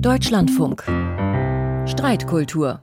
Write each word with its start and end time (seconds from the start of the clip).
Deutschlandfunk. 0.00 0.84
Streitkultur. 1.88 2.80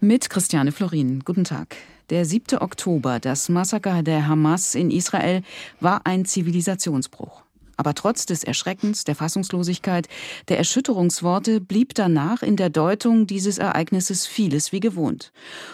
Mit 0.00 0.30
Christiane 0.30 0.72
Florin. 0.72 1.20
Guten 1.22 1.44
Tag. 1.44 1.76
Der 2.08 2.24
7. 2.24 2.58
Oktober, 2.58 3.20
das 3.20 3.50
Massaker 3.50 4.02
der 4.02 4.26
Hamas 4.26 4.74
in 4.74 4.90
Israel, 4.90 5.42
war 5.80 6.06
ein 6.06 6.24
Zivilisationsbruch. 6.24 7.42
Aber 7.76 7.92
trotz 7.92 8.24
des 8.24 8.44
Erschreckens, 8.44 9.04
der 9.04 9.14
Fassungslosigkeit, 9.14 10.08
der 10.48 10.56
Erschütterungsworte 10.56 11.60
blieb 11.60 11.94
danach 11.94 12.42
in 12.42 12.56
der 12.56 12.70
Deutung 12.70 13.26
dieses 13.26 13.58
Ereignisses 13.58 14.26
vieles 14.26 14.72
wie 14.72 14.80
gewohnt. 14.80 15.32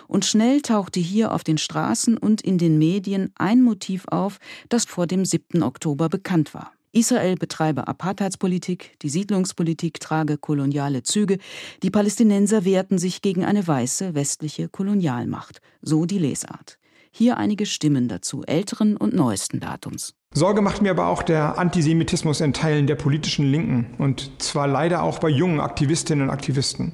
Und 0.09 0.25
schnell 0.25 0.61
tauchte 0.61 0.99
hier 0.99 1.31
auf 1.33 1.45
den 1.45 1.59
Straßen 1.59 2.17
und 2.19 2.41
in 2.41 2.59
den 2.59 2.79
Medien 2.79 3.33
ein 3.37 3.63
Motiv 3.63 4.07
auf, 4.09 4.39
das 4.69 4.87
vor 4.87 5.07
dem 5.07 5.25
7. 5.25 5.63
Oktober 5.63 6.09
bekannt 6.09 6.53
war. 6.53 6.73
Israel 6.93 7.37
betreibe 7.37 7.87
Apartheidspolitik, 7.87 8.99
die 9.03 9.11
Siedlungspolitik 9.11 10.01
trage 10.01 10.39
koloniale 10.39 11.05
Züge, 11.05 11.39
die 11.85 11.91
Palästinenser 11.91 12.65
wehrten 12.65 12.99
sich 12.99 13.23
gegen 13.23 13.45
eine 13.45 13.67
weiße 13.67 14.15
westliche 14.15 14.69
Kolonialmacht. 14.69 15.61
So 15.83 16.05
die 16.05 16.19
Lesart. 16.19 16.79
Hier 17.13 17.37
einige 17.37 17.67
Stimmen 17.67 18.09
dazu, 18.09 18.43
älteren 18.45 18.97
und 18.97 19.15
neuesten 19.15 19.61
Datums. 19.61 20.15
Sorge 20.35 20.63
macht 20.63 20.83
mir 20.83 20.91
aber 20.91 21.07
auch 21.07 21.23
der 21.23 21.59
Antisemitismus 21.59 22.41
in 22.41 22.53
Teilen 22.53 22.89
der 22.89 22.97
politischen 22.97 23.51
Linken 23.51 23.95
und 23.99 24.43
zwar 24.43 24.67
leider 24.67 25.03
auch 25.05 25.21
bei 25.21 25.29
jungen 25.29 25.61
Aktivistinnen 25.61 26.25
und 26.25 26.31
Aktivisten. 26.31 26.93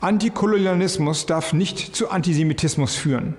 Antikolonialismus 0.00 1.26
darf 1.26 1.52
nicht 1.52 1.94
zu 1.94 2.10
Antisemitismus 2.10 2.94
führen. 2.94 3.36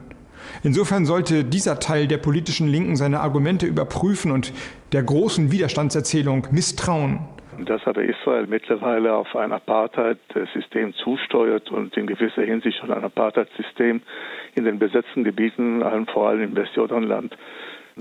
Insofern 0.63 1.05
sollte 1.05 1.45
dieser 1.45 1.79
Teil 1.79 2.07
der 2.07 2.17
politischen 2.17 2.67
Linken 2.67 2.95
seine 2.95 3.21
Argumente 3.21 3.65
überprüfen 3.65 4.31
und 4.31 4.51
der 4.91 5.03
großen 5.03 5.51
Widerstandserzählung 5.51 6.47
misstrauen. 6.51 7.19
Dass 7.65 7.85
aber 7.85 8.03
Israel 8.03 8.47
mittlerweile 8.47 9.13
auf 9.13 9.35
ein 9.35 9.51
Apartheid-System 9.51 10.93
zusteuert 11.03 11.69
und 11.71 11.95
in 11.97 12.07
gewisser 12.07 12.43
Hinsicht 12.43 12.77
schon 12.77 12.91
ein 12.91 13.03
Apartheid-System 13.03 14.01
in 14.55 14.63
den 14.63 14.79
besetzten 14.79 15.23
Gebieten, 15.25 15.83
vor 16.13 16.29
allem 16.29 16.41
im 16.41 16.55
Westjordanland, 16.55 17.35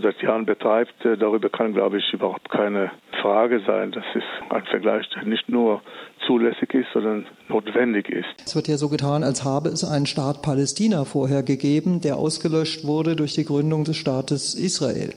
seit 0.01 0.23
Jahren 0.23 0.47
betreibt, 0.47 0.95
darüber 1.03 1.49
kann, 1.49 1.75
glaube 1.75 1.99
ich, 1.99 2.13
überhaupt 2.13 2.49
keine 2.51 2.93
Frage 3.21 3.61
sein. 3.67 3.91
Das 3.91 4.05
ist 4.15 4.53
ein 4.53 4.65
Vergleich, 4.67 5.09
der 5.11 5.25
nicht 5.25 5.49
nur 5.49 5.83
zulässig 6.25 6.73
ist, 6.75 6.87
sondern 6.93 7.27
notwendig 7.49 8.09
ist. 8.09 8.29
Es 8.47 8.55
wird 8.55 8.69
ja 8.69 8.77
so 8.77 8.89
getan, 8.89 9.25
als 9.25 9.45
habe 9.45 9.71
es 9.71 9.85
einen 9.85 10.07
Staat 10.07 10.43
Palästina 10.43 11.05
vorher 11.05 11.43
gegeben, 11.43 12.01
der 12.01 12.17
ausgelöscht 12.17 12.85
wurde 12.87 13.17
durch 13.17 13.35
die 13.35 13.45
Gründung 13.45 13.83
des 13.83 13.97
Staates 13.97 14.55
Israel. 14.55 15.15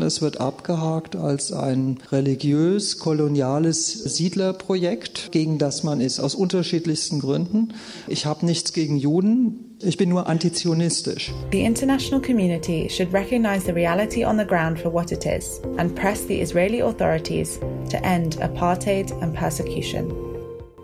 Es 0.00 0.22
wird 0.22 0.40
abgehakt 0.40 1.16
als 1.16 1.52
ein 1.52 1.98
religiös-koloniales 2.12 3.92
Siedlerprojekt, 3.92 5.32
gegen 5.32 5.58
das 5.58 5.82
man 5.82 6.00
ist, 6.00 6.20
aus 6.20 6.36
unterschiedlichsten 6.36 7.20
Gründen. 7.20 7.74
Ich 8.06 8.24
habe 8.24 8.46
nichts 8.46 8.72
gegen 8.72 8.96
Juden. 8.96 9.76
Ich 9.82 9.96
bin 9.96 10.08
nur 10.08 10.28
antizionistisch. 10.28 11.32
The 11.52 11.62
international 11.62 12.22
community 12.22 12.88
should 12.88 13.12
recognize 13.12 13.64
the 13.64 13.72
reality 13.72 14.24
on 14.24 14.38
the 14.38 14.46
ground 14.46 14.78
for 14.78 14.92
what 14.92 15.10
it 15.10 15.26
is 15.26 15.60
and 15.76 15.94
press 15.94 16.26
the 16.26 16.40
Israeli 16.40 16.80
authorities 16.80 17.58
to 17.90 17.96
end 18.04 18.40
apartheid 18.40 19.12
and 19.20 19.34
persecution. 19.34 20.27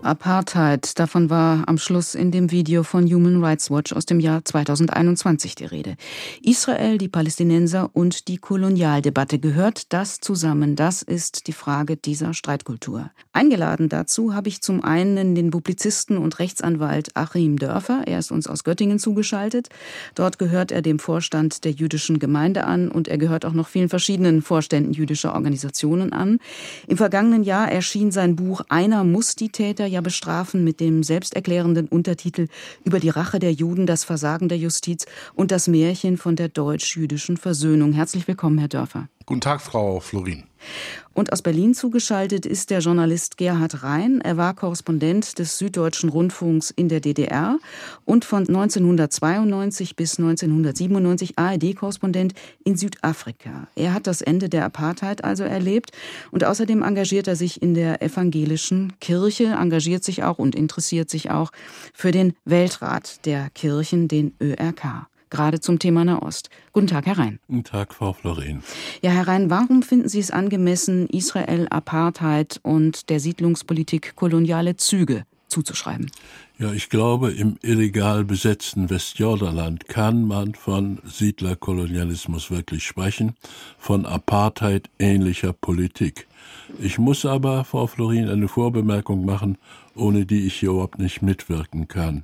Apartheid, 0.05 0.99
davon 0.99 1.31
war 1.31 1.67
am 1.67 1.79
Schluss 1.79 2.13
in 2.13 2.29
dem 2.29 2.51
Video 2.51 2.83
von 2.83 3.11
Human 3.11 3.43
Rights 3.43 3.71
Watch 3.71 3.91
aus 3.91 4.05
dem 4.05 4.19
Jahr 4.19 4.45
2021 4.45 5.55
die 5.55 5.65
Rede. 5.65 5.95
Israel, 6.43 6.99
die 6.99 7.07
Palästinenser 7.07 7.89
und 7.91 8.27
die 8.27 8.37
Kolonialdebatte 8.37 9.39
gehört 9.39 9.91
das 9.93 10.19
zusammen. 10.19 10.75
Das 10.75 11.01
ist 11.01 11.47
die 11.47 11.53
Frage 11.53 11.97
dieser 11.97 12.35
Streitkultur. 12.35 13.09
Eingeladen 13.33 13.89
dazu 13.89 14.35
habe 14.35 14.47
ich 14.47 14.61
zum 14.61 14.83
einen 14.83 15.33
den 15.33 15.49
Publizisten 15.49 16.19
und 16.19 16.37
Rechtsanwalt 16.37 17.15
Achim 17.15 17.57
Dörfer. 17.57 18.03
Er 18.05 18.19
ist 18.19 18.31
uns 18.31 18.45
aus 18.45 18.63
Göttingen 18.63 18.99
zugeschaltet. 18.99 19.69
Dort 20.13 20.37
gehört 20.37 20.71
er 20.71 20.83
dem 20.83 20.99
Vorstand 20.99 21.65
der 21.65 21.71
jüdischen 21.71 22.19
Gemeinde 22.19 22.65
an 22.65 22.91
und 22.91 23.07
er 23.07 23.17
gehört 23.17 23.43
auch 23.43 23.53
noch 23.53 23.69
vielen 23.69 23.89
verschiedenen 23.89 24.43
Vorständen 24.43 24.93
jüdischer 24.93 25.33
Organisationen 25.33 26.13
an. 26.13 26.37
Im 26.87 26.97
vergangenen 26.97 27.41
Jahr 27.41 27.71
erschien 27.71 28.11
sein 28.11 28.35
Buch 28.35 28.61
Einer 28.69 29.03
muss 29.03 29.35
die 29.35 29.49
Täter 29.49 29.94
ja 29.95 30.01
bestrafen 30.01 30.63
mit 30.63 30.79
dem 30.79 31.01
selbsterklärenden 31.01 31.87
Untertitel 31.87 32.47
über 32.83 32.99
die 32.99 33.09
Rache 33.09 33.39
der 33.39 33.51
Juden, 33.51 33.87
das 33.87 34.03
Versagen 34.03 34.49
der 34.49 34.57
Justiz 34.57 35.05
und 35.33 35.51
das 35.51 35.67
Märchen 35.67 36.17
von 36.17 36.35
der 36.35 36.49
deutsch-jüdischen 36.49 37.37
Versöhnung. 37.37 37.93
Herzlich 37.93 38.27
willkommen, 38.27 38.59
Herr 38.59 38.67
Dörfer. 38.67 39.07
Guten 39.27 39.41
Tag, 39.41 39.59
Frau 39.59 39.99
Florin. 39.99 40.43
Und 41.15 41.33
aus 41.33 41.41
Berlin 41.41 41.73
zugeschaltet 41.73 42.45
ist 42.45 42.69
der 42.69 42.79
Journalist 42.79 43.37
Gerhard 43.37 43.81
Rhein. 43.81 44.21
Er 44.21 44.37
war 44.37 44.53
Korrespondent 44.53 45.39
des 45.39 45.57
Süddeutschen 45.57 46.09
Rundfunks 46.09 46.69
in 46.69 46.89
der 46.89 46.99
DDR 46.99 47.57
und 48.03 48.23
von 48.23 48.47
1992 48.47 49.95
bis 49.95 50.19
1997 50.19 51.39
ARD-Korrespondent 51.39 52.35
in 52.65 52.77
Südafrika. 52.77 53.67
Er 53.75 53.95
hat 53.95 54.05
das 54.05 54.21
Ende 54.21 54.47
der 54.47 54.63
Apartheid 54.63 55.23
also 55.23 55.43
erlebt 55.43 55.91
und 56.29 56.43
außerdem 56.43 56.83
engagiert 56.83 57.27
er 57.27 57.35
sich 57.35 57.63
in 57.63 57.73
der 57.73 58.03
evangelischen 58.03 58.93
Kirche, 58.99 59.45
engagiert 59.59 60.03
sich 60.03 60.23
auch 60.23 60.37
und 60.37 60.53
interessiert 60.53 61.09
sich 61.09 61.31
auch 61.31 61.51
für 61.95 62.11
den 62.11 62.33
Weltrat 62.45 63.25
der 63.25 63.49
Kirchen, 63.49 64.07
den 64.07 64.35
ÖRK 64.39 65.07
gerade 65.35 65.59
zum 65.59 65.79
Thema 65.79 66.05
Nahost. 66.05 66.49
Guten 66.71 66.87
Tag, 66.87 67.05
Herr 67.05 67.17
Rhein. 67.17 67.39
Guten 67.47 67.63
Tag, 67.63 67.93
Frau 67.93 68.13
Florin. 68.13 68.63
Ja, 69.01 69.11
Herr 69.11 69.27
Rhein, 69.27 69.49
warum 69.49 69.83
finden 69.83 70.09
Sie 70.09 70.19
es 70.19 70.31
angemessen, 70.31 71.07
Israel 71.07 71.67
Apartheid 71.69 72.59
und 72.63 73.09
der 73.09 73.19
Siedlungspolitik 73.19 74.15
koloniale 74.15 74.77
Züge 74.77 75.25
zuzuschreiben? 75.47 76.09
Ja, 76.57 76.71
ich 76.71 76.89
glaube, 76.89 77.31
im 77.31 77.57
illegal 77.61 78.23
besetzten 78.23 78.89
Westjordanland 78.89 79.89
kann 79.89 80.25
man 80.25 80.55
von 80.55 80.99
Siedlerkolonialismus 81.03 82.49
wirklich 82.49 82.85
sprechen, 82.85 83.35
von 83.77 84.05
Apartheid 84.05 84.89
ähnlicher 84.97 85.51
Politik. 85.51 86.27
Ich 86.79 86.97
muss 86.97 87.25
aber, 87.25 87.65
Frau 87.65 87.87
Florin, 87.87 88.29
eine 88.29 88.47
Vorbemerkung 88.47 89.25
machen, 89.25 89.57
ohne 89.95 90.25
die 90.25 90.47
ich 90.47 90.55
hier 90.55 90.69
überhaupt 90.69 90.99
nicht 90.99 91.21
mitwirken 91.21 91.89
kann. 91.89 92.23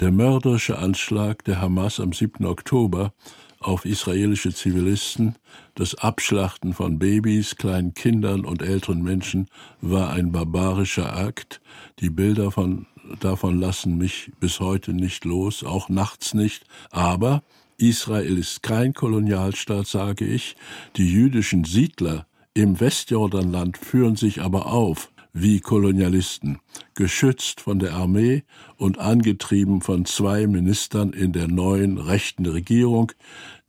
Der 0.00 0.12
mörderische 0.12 0.78
Anschlag 0.78 1.44
der 1.44 1.60
Hamas 1.60 2.00
am 2.00 2.12
7. 2.12 2.46
Oktober 2.46 3.12
auf 3.60 3.84
israelische 3.84 4.54
Zivilisten, 4.54 5.34
das 5.74 5.96
Abschlachten 5.96 6.74
von 6.74 6.98
Babys, 6.98 7.56
kleinen 7.56 7.94
Kindern 7.94 8.44
und 8.44 8.62
älteren 8.62 9.02
Menschen 9.02 9.48
war 9.80 10.10
ein 10.10 10.30
barbarischer 10.30 11.16
Akt. 11.16 11.60
Die 11.98 12.10
Bilder 12.10 12.50
von, 12.50 12.86
davon 13.20 13.58
lassen 13.58 13.98
mich 13.98 14.30
bis 14.38 14.60
heute 14.60 14.92
nicht 14.92 15.24
los, 15.24 15.64
auch 15.64 15.88
nachts 15.88 16.34
nicht. 16.34 16.64
Aber 16.90 17.42
Israel 17.76 18.38
ist 18.38 18.62
kein 18.62 18.94
Kolonialstaat, 18.94 19.86
sage 19.86 20.24
ich. 20.24 20.56
Die 20.96 21.10
jüdischen 21.10 21.64
Siedler 21.64 22.26
im 22.54 22.80
Westjordanland 22.80 23.78
führen 23.78 24.16
sich 24.16 24.40
aber 24.40 24.66
auf 24.66 25.10
wie 25.40 25.60
Kolonialisten, 25.60 26.58
geschützt 26.94 27.60
von 27.60 27.78
der 27.78 27.94
Armee 27.94 28.42
und 28.76 28.98
angetrieben 28.98 29.80
von 29.80 30.04
zwei 30.04 30.46
Ministern 30.46 31.12
in 31.12 31.32
der 31.32 31.48
neuen 31.48 31.98
rechten 31.98 32.46
Regierung, 32.46 33.12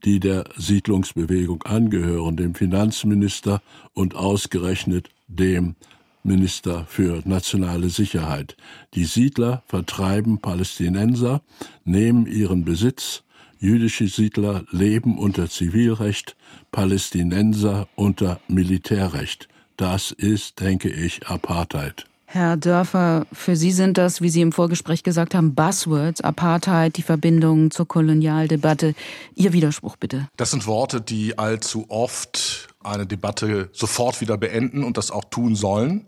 die 0.05 0.19
der 0.19 0.45
Siedlungsbewegung 0.55 1.63
angehören, 1.63 2.37
dem 2.37 2.55
Finanzminister 2.55 3.61
und 3.93 4.15
ausgerechnet 4.15 5.09
dem 5.27 5.75
Minister 6.23 6.85
für 6.87 7.21
nationale 7.25 7.89
Sicherheit. 7.89 8.57
Die 8.93 9.05
Siedler 9.05 9.63
vertreiben 9.67 10.39
Palästinenser, 10.39 11.41
nehmen 11.85 12.25
ihren 12.25 12.65
Besitz, 12.65 13.23
jüdische 13.59 14.07
Siedler 14.07 14.63
leben 14.71 15.17
unter 15.17 15.49
Zivilrecht, 15.49 16.35
Palästinenser 16.71 17.87
unter 17.95 18.39
Militärrecht. 18.47 19.47
Das 19.79 20.11
ist, 20.11 20.59
denke 20.59 20.89
ich, 20.89 21.25
Apartheid. 21.27 22.05
Herr 22.25 22.57
Dörfer, 22.57 23.25
für 23.31 23.55
Sie 23.55 23.71
sind 23.71 23.97
das, 23.97 24.19
wie 24.19 24.27
Sie 24.27 24.41
im 24.41 24.51
Vorgespräch 24.51 25.03
gesagt 25.03 25.33
haben, 25.33 25.55
Buzzwords, 25.55 26.19
Apartheid, 26.19 26.97
die 26.97 27.01
Verbindung 27.01 27.71
zur 27.71 27.87
Kolonialdebatte. 27.87 28.93
Ihr 29.35 29.53
Widerspruch 29.53 29.95
bitte. 29.95 30.27
Das 30.35 30.51
sind 30.51 30.67
Worte, 30.67 30.99
die 30.99 31.39
allzu 31.39 31.85
oft 31.87 32.67
eine 32.83 33.07
Debatte 33.07 33.69
sofort 33.71 34.19
wieder 34.19 34.37
beenden 34.37 34.83
und 34.83 34.97
das 34.97 35.11
auch 35.11 35.23
tun 35.23 35.55
sollen, 35.55 36.07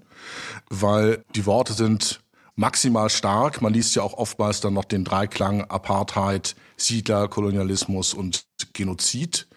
weil 0.70 1.24
die 1.34 1.46
Worte 1.46 1.72
sind 1.72 2.20
maximal 2.58 3.10
stark. 3.10 3.62
Man 3.62 3.72
liest 3.72 3.96
ja 3.96 4.04
auch 4.04 4.16
oftmals 4.16 4.60
dann 4.60 4.74
noch 4.74 4.86
den 4.86 5.06
Dreiklang 5.06 5.64
Apartheid, 5.64 6.58
Siedler, 6.76 7.30
Kolonialismus 7.30 8.14
und 8.14 8.44
Genozid 8.74 9.48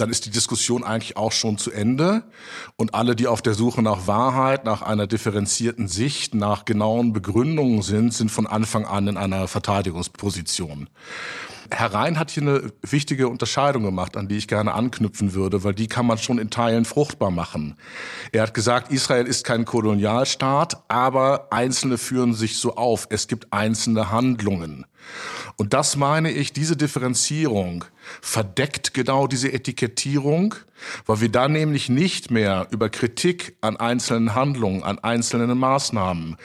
dann 0.00 0.10
ist 0.10 0.26
die 0.26 0.30
Diskussion 0.30 0.84
eigentlich 0.84 1.16
auch 1.16 1.32
schon 1.32 1.58
zu 1.58 1.70
Ende. 1.70 2.22
Und 2.76 2.94
alle, 2.94 3.16
die 3.16 3.26
auf 3.26 3.42
der 3.42 3.54
Suche 3.54 3.82
nach 3.82 4.06
Wahrheit, 4.06 4.64
nach 4.64 4.82
einer 4.82 5.06
differenzierten 5.06 5.88
Sicht, 5.88 6.34
nach 6.34 6.64
genauen 6.64 7.12
Begründungen 7.12 7.82
sind, 7.82 8.14
sind 8.14 8.30
von 8.30 8.46
Anfang 8.46 8.86
an 8.86 9.08
in 9.08 9.16
einer 9.16 9.48
Verteidigungsposition. 9.48 10.88
Herr 11.70 11.92
Rhein 11.92 12.18
hat 12.18 12.30
hier 12.30 12.42
eine 12.42 12.72
wichtige 12.82 13.28
Unterscheidung 13.28 13.82
gemacht, 13.82 14.16
an 14.16 14.28
die 14.28 14.36
ich 14.36 14.48
gerne 14.48 14.74
anknüpfen 14.74 15.34
würde, 15.34 15.64
weil 15.64 15.74
die 15.74 15.86
kann 15.86 16.06
man 16.06 16.18
schon 16.18 16.38
in 16.38 16.50
Teilen 16.50 16.84
fruchtbar 16.84 17.30
machen. 17.30 17.76
Er 18.32 18.42
hat 18.42 18.54
gesagt, 18.54 18.90
Israel 18.90 19.26
ist 19.26 19.44
kein 19.44 19.64
Kolonialstaat, 19.64 20.84
aber 20.88 21.48
Einzelne 21.50 21.98
führen 21.98 22.34
sich 22.34 22.58
so 22.58 22.76
auf. 22.76 23.06
Es 23.10 23.28
gibt 23.28 23.52
einzelne 23.52 24.10
Handlungen. 24.10 24.86
Und 25.56 25.74
das 25.74 25.96
meine 25.96 26.30
ich, 26.30 26.52
diese 26.52 26.76
Differenzierung 26.76 27.84
verdeckt 28.20 28.94
genau 28.94 29.26
diese 29.26 29.52
Etikettierung, 29.52 30.54
weil 31.06 31.20
wir 31.20 31.28
dann 31.28 31.52
nämlich 31.52 31.88
nicht 31.88 32.30
mehr 32.30 32.66
über 32.70 32.88
Kritik 32.88 33.56
an 33.60 33.76
einzelnen 33.76 34.34
Handlungen, 34.34 34.82
an 34.82 34.98
einzelnen 35.00 35.58
Maßnahmen 35.58 36.36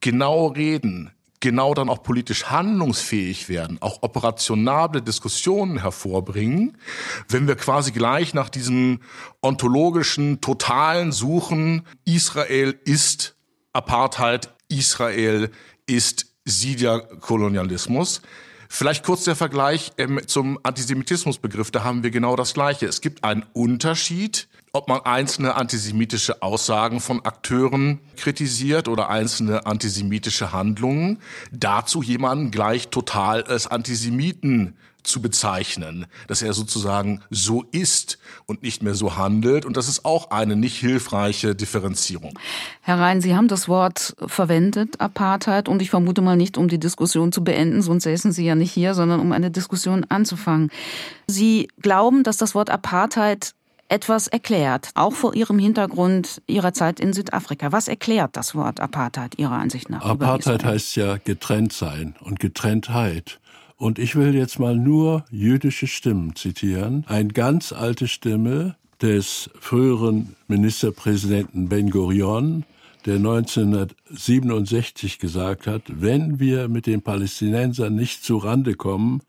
genau 0.00 0.48
reden, 0.48 1.10
genau 1.42 1.74
dann 1.74 1.90
auch 1.90 2.02
politisch 2.02 2.44
handlungsfähig 2.44 3.50
werden, 3.50 3.76
auch 3.80 4.02
operationable 4.02 5.02
Diskussionen 5.02 5.82
hervorbringen, 5.82 6.78
wenn 7.28 7.46
wir 7.46 7.56
quasi 7.56 7.90
gleich 7.90 8.32
nach 8.32 8.48
diesem 8.48 9.00
ontologischen, 9.42 10.40
totalen 10.40 11.12
Suchen, 11.12 11.82
Israel 12.06 12.78
ist 12.84 13.36
Apartheid, 13.74 14.54
Israel 14.68 15.50
ist 15.86 16.32
Sidia-Kolonialismus. 16.44 18.22
Vielleicht 18.68 19.04
kurz 19.04 19.24
der 19.24 19.36
Vergleich 19.36 19.92
ähm, 19.98 20.20
zum 20.26 20.58
Antisemitismusbegriff. 20.62 21.70
Da 21.70 21.84
haben 21.84 22.02
wir 22.02 22.10
genau 22.10 22.36
das 22.36 22.54
Gleiche. 22.54 22.86
Es 22.86 23.00
gibt 23.00 23.24
einen 23.24 23.44
Unterschied, 23.52 24.48
ob 24.74 24.88
man 24.88 25.00
einzelne 25.00 25.54
antisemitische 25.54 26.40
Aussagen 26.40 27.00
von 27.00 27.22
Akteuren 27.26 28.00
kritisiert 28.16 28.88
oder 28.88 29.10
einzelne 29.10 29.66
antisemitische 29.66 30.52
Handlungen. 30.52 31.18
Dazu 31.50 32.02
jemanden 32.02 32.50
gleich 32.50 32.88
total 32.88 33.42
als 33.42 33.66
Antisemiten 33.66 34.74
zu 35.02 35.20
bezeichnen, 35.20 36.06
dass 36.26 36.40
er 36.40 36.54
sozusagen 36.54 37.20
so 37.28 37.64
ist 37.72 38.18
und 38.46 38.62
nicht 38.62 38.82
mehr 38.82 38.94
so 38.94 39.16
handelt. 39.16 39.66
Und 39.66 39.76
das 39.76 39.88
ist 39.88 40.06
auch 40.06 40.30
eine 40.30 40.56
nicht 40.56 40.78
hilfreiche 40.78 41.54
Differenzierung. 41.54 42.38
Herr 42.80 42.98
Rhein, 42.98 43.20
Sie 43.20 43.34
haben 43.34 43.48
das 43.48 43.68
Wort 43.68 44.14
verwendet, 44.26 45.00
Apartheid, 45.00 45.68
und 45.68 45.82
ich 45.82 45.90
vermute 45.90 46.22
mal 46.22 46.36
nicht, 46.36 46.56
um 46.56 46.68
die 46.68 46.78
Diskussion 46.78 47.32
zu 47.32 47.44
beenden, 47.44 47.82
sonst 47.82 48.04
säßen 48.04 48.32
Sie 48.32 48.46
ja 48.46 48.54
nicht 48.54 48.72
hier, 48.72 48.94
sondern 48.94 49.20
um 49.20 49.32
eine 49.32 49.50
Diskussion 49.50 50.06
anzufangen. 50.08 50.70
Sie 51.26 51.68
glauben, 51.82 52.22
dass 52.22 52.36
das 52.36 52.54
Wort 52.54 52.70
Apartheid 52.70 53.54
etwas 53.92 54.26
erklärt, 54.26 54.88
auch 54.94 55.12
vor 55.12 55.34
Ihrem 55.34 55.58
Hintergrund 55.58 56.40
Ihrer 56.46 56.72
Zeit 56.72 56.98
in 56.98 57.12
Südafrika. 57.12 57.72
Was 57.72 57.88
erklärt 57.88 58.38
das 58.38 58.54
Wort 58.54 58.80
Apartheid 58.80 59.38
Ihrer 59.38 59.52
Ansicht 59.52 59.90
nach? 59.90 60.02
Apartheid 60.02 60.64
heißt 60.64 60.96
ja 60.96 61.18
getrennt 61.18 61.74
sein 61.74 62.14
und 62.20 62.40
Getrenntheit. 62.40 63.38
Und 63.76 63.98
ich 63.98 64.16
will 64.16 64.34
jetzt 64.34 64.58
mal 64.58 64.76
nur 64.76 65.26
jüdische 65.30 65.86
Stimmen 65.86 66.34
zitieren. 66.36 67.04
Eine 67.06 67.28
ganz 67.28 67.72
alte 67.72 68.08
Stimme 68.08 68.76
des 69.02 69.50
früheren 69.60 70.36
Ministerpräsidenten 70.48 71.68
Ben 71.68 71.90
Gurion, 71.90 72.64
der 73.04 73.16
1967 73.16 75.18
gesagt 75.18 75.66
hat, 75.66 75.82
wenn 75.88 76.40
wir 76.40 76.68
mit 76.68 76.86
den 76.86 77.02
Palästinensern 77.02 77.94
nicht 77.94 78.24
zu 78.24 78.38
Rande 78.38 78.72
kommen, 78.74 79.20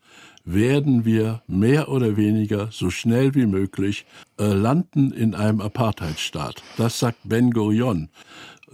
werden 0.44 1.04
wir 1.04 1.42
mehr 1.46 1.88
oder 1.88 2.16
weniger 2.16 2.68
so 2.70 2.90
schnell 2.90 3.34
wie 3.34 3.46
möglich 3.46 4.04
äh, 4.38 4.52
landen 4.52 5.10
in 5.12 5.34
einem 5.34 5.60
Apartheidstaat. 5.60 6.62
Das 6.76 6.98
sagt 6.98 7.18
Ben 7.24 7.50
Gurion 7.50 8.10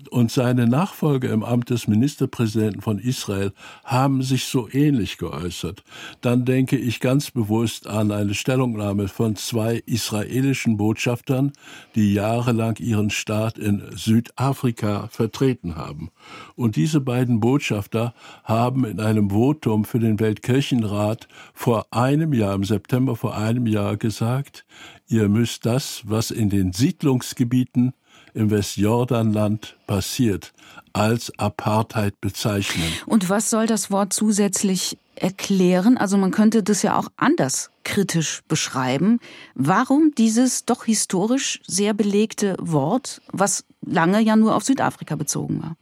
und 0.08 0.30
seine 0.30 0.66
Nachfolger 0.66 1.30
im 1.30 1.42
Amt 1.42 1.70
des 1.70 1.86
Ministerpräsidenten 1.86 2.80
von 2.80 2.98
Israel 2.98 3.52
haben 3.84 4.22
sich 4.22 4.44
so 4.44 4.68
ähnlich 4.70 5.18
geäußert, 5.18 5.82
dann 6.20 6.44
denke 6.44 6.76
ich 6.76 7.00
ganz 7.00 7.30
bewusst 7.30 7.86
an 7.86 8.10
eine 8.10 8.34
Stellungnahme 8.34 9.08
von 9.08 9.36
zwei 9.36 9.82
israelischen 9.86 10.76
Botschaftern, 10.76 11.52
die 11.94 12.14
jahrelang 12.14 12.76
ihren 12.78 13.10
Staat 13.10 13.58
in 13.58 13.82
Südafrika 13.94 15.08
vertreten 15.08 15.76
haben. 15.76 16.10
Und 16.56 16.76
diese 16.76 17.00
beiden 17.00 17.40
Botschafter 17.40 18.14
haben 18.44 18.84
in 18.84 19.00
einem 19.00 19.30
Votum 19.30 19.84
für 19.84 19.98
den 19.98 20.18
Weltkirchenrat 20.20 21.28
vor 21.54 21.86
einem 21.90 22.32
Jahr, 22.32 22.54
im 22.54 22.64
September 22.64 23.16
vor 23.16 23.36
einem 23.36 23.66
Jahr 23.66 23.96
gesagt, 23.96 24.64
ihr 25.08 25.28
müsst 25.28 25.66
das, 25.66 26.02
was 26.06 26.30
in 26.30 26.50
den 26.50 26.72
Siedlungsgebieten 26.72 27.92
im 28.34 28.50
Westjordanland 28.50 29.76
passiert, 29.86 30.52
als 30.92 31.32
Apartheid 31.38 32.20
bezeichnen. 32.20 32.92
Und 33.06 33.28
was 33.28 33.50
soll 33.50 33.66
das 33.66 33.90
Wort 33.90 34.12
zusätzlich 34.12 34.98
erklären? 35.14 35.96
Also 35.96 36.16
man 36.16 36.30
könnte 36.30 36.62
das 36.62 36.82
ja 36.82 36.98
auch 36.98 37.08
anders 37.16 37.70
kritisch 37.84 38.42
beschreiben. 38.48 39.20
Warum 39.54 40.12
dieses 40.16 40.64
doch 40.64 40.84
historisch 40.84 41.60
sehr 41.66 41.94
belegte 41.94 42.56
Wort, 42.60 43.20
was 43.32 43.64
lange 43.84 44.20
ja 44.20 44.36
nur 44.36 44.54
auf 44.54 44.64
Südafrika 44.64 45.16
bezogen 45.16 45.62
war? 45.62 45.76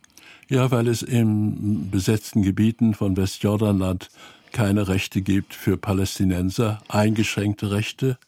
Ja, 0.48 0.70
weil 0.70 0.88
es 0.88 1.02
in 1.02 1.90
besetzten 1.90 2.42
Gebieten 2.42 2.94
von 2.94 3.16
Westjordanland 3.16 4.08
keine 4.52 4.88
Rechte 4.88 5.20
gibt 5.20 5.52
für 5.52 5.76
Palästinenser, 5.76 6.80
eingeschränkte 6.88 7.70
Rechte 7.70 8.18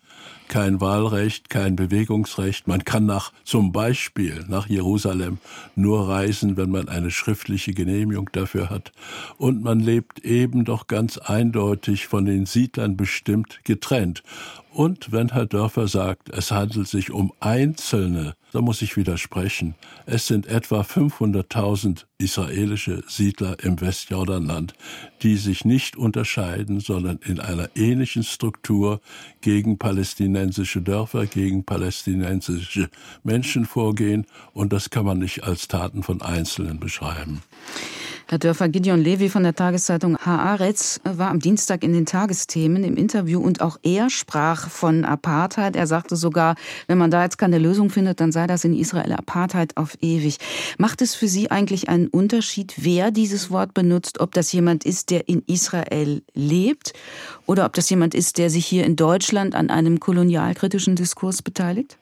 kein 0.51 0.81
Wahlrecht, 0.81 1.49
kein 1.49 1.77
Bewegungsrecht. 1.77 2.67
Man 2.67 2.85
kann 2.85 3.07
nach, 3.07 3.33
zum 3.45 3.71
Beispiel 3.71 4.45
nach 4.49 4.67
Jerusalem 4.69 5.39
nur 5.77 6.09
reisen, 6.09 6.57
wenn 6.57 6.71
man 6.71 6.89
eine 6.89 7.13
schriftliche 7.13 7.73
Genehmigung 7.73 8.29
dafür 8.33 8.69
hat. 8.69 8.91
Und 9.39 9.63
man 9.63 9.79
lebt 9.79 10.19
eben 10.19 10.65
doch 10.65 10.89
ganz 10.89 11.19
eindeutig 11.19 12.09
von 12.09 12.25
den 12.25 12.47
Siedlern 12.47 12.97
bestimmt 12.97 13.61
getrennt. 13.63 14.25
Und 14.73 15.11
wenn 15.11 15.31
Herr 15.31 15.47
Dörfer 15.47 15.89
sagt, 15.89 16.31
es 16.31 16.53
handelt 16.53 16.87
sich 16.87 17.11
um 17.11 17.33
Einzelne, 17.41 18.37
da 18.53 18.61
muss 18.61 18.83
ich 18.83 18.97
widersprechen. 18.97 19.75
Es 20.07 20.29
sind 20.29 20.47
etwa 20.47 20.83
500.000 20.83 22.05
israelische 22.19 23.03
Siedler 23.09 23.57
im 23.65 23.81
Westjordanland, 23.81 24.75
die 25.23 25.37
sich 25.37 25.65
nicht 25.65 25.97
unterscheiden, 25.97 26.79
sondern 26.79 27.19
in 27.19 27.41
einer 27.41 27.69
ähnlichen 27.75 28.23
Struktur 28.23 29.01
gegen 29.41 29.77
palästinensische 29.77 30.83
Dörfer, 30.83 31.27
gegen 31.27 31.65
palästinensische 31.65 32.91
Menschen 33.25 33.67
vorgehen. 33.67 34.27
Und 34.53 34.73
das 34.73 34.91
kann 34.91 35.05
man 35.05 35.19
nicht 35.19 35.43
als 35.43 35.67
Taten 35.67 36.05
von 36.05 36.23
Einzelnen 36.23 36.79
beschreiben. 36.79 37.43
Herr 38.31 38.39
Dörfer, 38.39 38.69
Gideon 38.69 39.01
Levi 39.01 39.29
von 39.29 39.43
der 39.43 39.57
Tageszeitung 39.57 40.17
Haaretz 40.17 41.01
war 41.03 41.31
am 41.31 41.41
Dienstag 41.41 41.83
in 41.83 41.93
den 41.93 42.07
Tagesthemen 42.07 42.85
im 42.85 42.95
Interview 42.95 43.41
und 43.41 43.61
auch 43.61 43.77
er 43.83 44.09
sprach 44.09 44.69
von 44.69 45.05
Apartheid. 45.05 45.75
Er 45.75 45.89
sagte 45.89 46.15
sogar, 46.15 46.55
wenn 46.87 46.97
man 46.97 47.11
da 47.11 47.25
jetzt 47.25 47.39
keine 47.39 47.59
Lösung 47.59 47.91
findet, 47.91 48.21
dann 48.21 48.31
sei 48.31 48.47
das 48.47 48.63
in 48.63 48.73
Israel 48.73 49.15
Apartheid 49.15 49.77
auf 49.77 49.99
ewig. 50.01 50.37
Macht 50.79 51.03
es 51.03 51.17
für 51.17 51.27
Sie 51.27 51.51
eigentlich 51.51 51.89
einen 51.89 52.07
Unterschied, 52.07 52.75
wer 52.77 53.11
dieses 53.11 53.51
Wort 53.51 53.75
benutzt, 53.75 54.21
ob 54.21 54.31
das 54.31 54.53
jemand 54.53 54.87
ist, 54.87 55.11
der 55.11 55.29
in 55.29 55.43
Israel 55.49 56.23
lebt 56.33 56.93
oder 57.47 57.67
ob 57.67 57.73
das 57.73 57.91
jemand 57.91 58.15
ist, 58.15 58.39
der 58.39 58.49
sich 58.49 58.65
hier 58.65 58.87
in 58.87 58.95
Deutschland 58.95 59.57
an 59.57 59.71
einem 59.71 59.99
kolonialkritischen 59.99 60.95
Diskurs 60.95 61.43
beteiligt? 61.43 61.99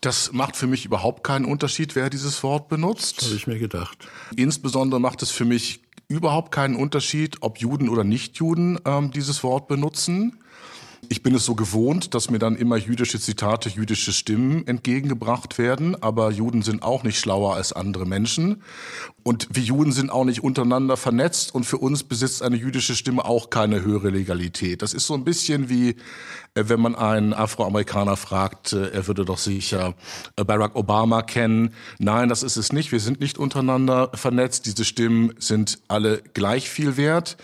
Das 0.00 0.32
macht 0.32 0.56
für 0.56 0.66
mich 0.66 0.86
überhaupt 0.86 1.24
keinen 1.24 1.44
Unterschied, 1.44 1.94
wer 1.94 2.08
dieses 2.08 2.42
Wort 2.42 2.68
benutzt. 2.68 3.22
Habe 3.22 3.34
ich 3.34 3.46
mir 3.46 3.58
gedacht. 3.58 3.98
Insbesondere 4.34 5.00
macht 5.00 5.22
es 5.22 5.30
für 5.30 5.44
mich 5.44 5.82
überhaupt 6.08 6.52
keinen 6.52 6.74
Unterschied, 6.74 7.36
ob 7.40 7.58
Juden 7.58 7.88
oder 7.88 8.02
Nichtjuden 8.02 8.80
ähm, 8.84 9.10
dieses 9.10 9.42
Wort 9.42 9.68
benutzen. 9.68 10.38
Ich 11.08 11.22
bin 11.22 11.34
es 11.34 11.44
so 11.44 11.54
gewohnt, 11.54 12.14
dass 12.14 12.30
mir 12.30 12.38
dann 12.38 12.56
immer 12.56 12.76
jüdische 12.76 13.18
Zitate, 13.18 13.68
jüdische 13.68 14.12
Stimmen 14.12 14.66
entgegengebracht 14.66 15.56
werden, 15.58 16.00
aber 16.00 16.30
Juden 16.30 16.62
sind 16.62 16.82
auch 16.82 17.04
nicht 17.04 17.18
schlauer 17.18 17.54
als 17.54 17.72
andere 17.72 18.06
Menschen. 18.06 18.62
Und 19.22 19.48
wir 19.50 19.62
Juden 19.62 19.92
sind 19.92 20.10
auch 20.10 20.24
nicht 20.24 20.42
untereinander 20.42 20.96
vernetzt 20.96 21.54
und 21.54 21.64
für 21.64 21.78
uns 21.78 22.04
besitzt 22.04 22.42
eine 22.42 22.56
jüdische 22.56 22.94
Stimme 22.94 23.24
auch 23.24 23.50
keine 23.50 23.82
höhere 23.82 24.10
Legalität. 24.10 24.82
Das 24.82 24.92
ist 24.92 25.06
so 25.06 25.14
ein 25.14 25.24
bisschen 25.24 25.68
wie, 25.68 25.96
wenn 26.54 26.80
man 26.80 26.94
einen 26.94 27.32
Afroamerikaner 27.32 28.16
fragt, 28.16 28.72
äh, 28.72 28.90
er 28.90 29.06
würde 29.06 29.24
doch 29.24 29.38
sicher 29.38 29.94
äh, 30.36 30.44
Barack 30.44 30.74
Obama 30.74 31.22
kennen. 31.22 31.74
Nein, 31.98 32.28
das 32.28 32.42
ist 32.42 32.56
es 32.56 32.72
nicht. 32.72 32.92
Wir 32.92 33.00
sind 33.00 33.20
nicht 33.20 33.38
untereinander 33.38 34.10
vernetzt. 34.14 34.66
Diese 34.66 34.84
Stimmen 34.84 35.34
sind 35.38 35.78
alle 35.88 36.22
gleich 36.34 36.68
viel 36.68 36.96
wert. 36.96 37.36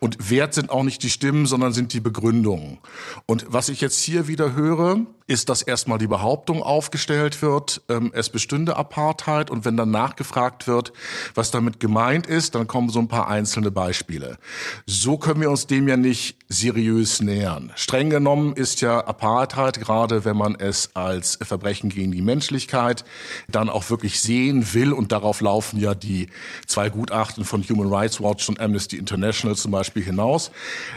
Und 0.00 0.30
wert 0.30 0.54
sind 0.54 0.70
auch 0.70 0.84
nicht 0.84 1.02
die 1.02 1.10
Stimmen, 1.10 1.46
sondern 1.46 1.72
sind 1.72 1.92
die 1.92 2.00
Begründungen. 2.00 2.78
Und 3.26 3.46
was 3.48 3.68
ich 3.68 3.80
jetzt 3.80 4.00
hier 4.00 4.28
wieder 4.28 4.54
höre, 4.54 5.06
ist, 5.26 5.48
dass 5.48 5.62
erstmal 5.62 5.98
die 5.98 6.06
Behauptung 6.06 6.62
aufgestellt 6.62 7.42
wird, 7.42 7.82
ähm, 7.88 8.10
es 8.14 8.28
bestünde 8.28 8.76
Apartheid 8.76 9.50
und 9.50 9.64
wenn 9.64 9.76
dann 9.76 9.90
nachgefragt 9.90 10.66
wird, 10.66 10.92
was 11.34 11.50
damit 11.50 11.80
gemeint 11.80 12.26
ist, 12.26 12.54
dann 12.54 12.66
kommen 12.66 12.90
so 12.90 12.98
ein 12.98 13.08
paar 13.08 13.28
einzelne 13.28 13.70
Beispiele. 13.70 14.38
So 14.86 15.16
können 15.18 15.40
wir 15.40 15.50
uns 15.50 15.66
dem 15.66 15.88
ja 15.88 15.96
nicht 15.96 16.36
seriös 16.48 17.22
nähern. 17.22 17.72
Streng 17.76 18.10
genommen 18.10 18.51
ist 18.54 18.80
ja 18.80 19.00
Apartheid, 19.00 19.80
gerade 19.80 20.24
wenn 20.24 20.36
man 20.36 20.54
es 20.54 20.90
als 20.94 21.38
Verbrechen 21.42 21.90
gegen 21.90 22.12
die 22.12 22.22
Menschlichkeit 22.22 23.04
dann 23.48 23.68
auch 23.68 23.90
wirklich 23.90 24.20
sehen 24.20 24.74
will 24.74 24.92
und 24.92 25.12
darauf 25.12 25.40
laufen 25.40 25.78
ja 25.78 25.94
die 25.94 26.28
zwei 26.66 26.90
Gutachten 26.90 27.44
von 27.44 27.62
Human 27.62 27.92
Rights 27.92 28.20
Watch 28.20 28.48
und 28.48 28.60
Amnesty 28.60 28.96
International 28.96 29.56
zum 29.56 29.70
Beispiel 29.70 30.02
hinaus, 30.02 30.50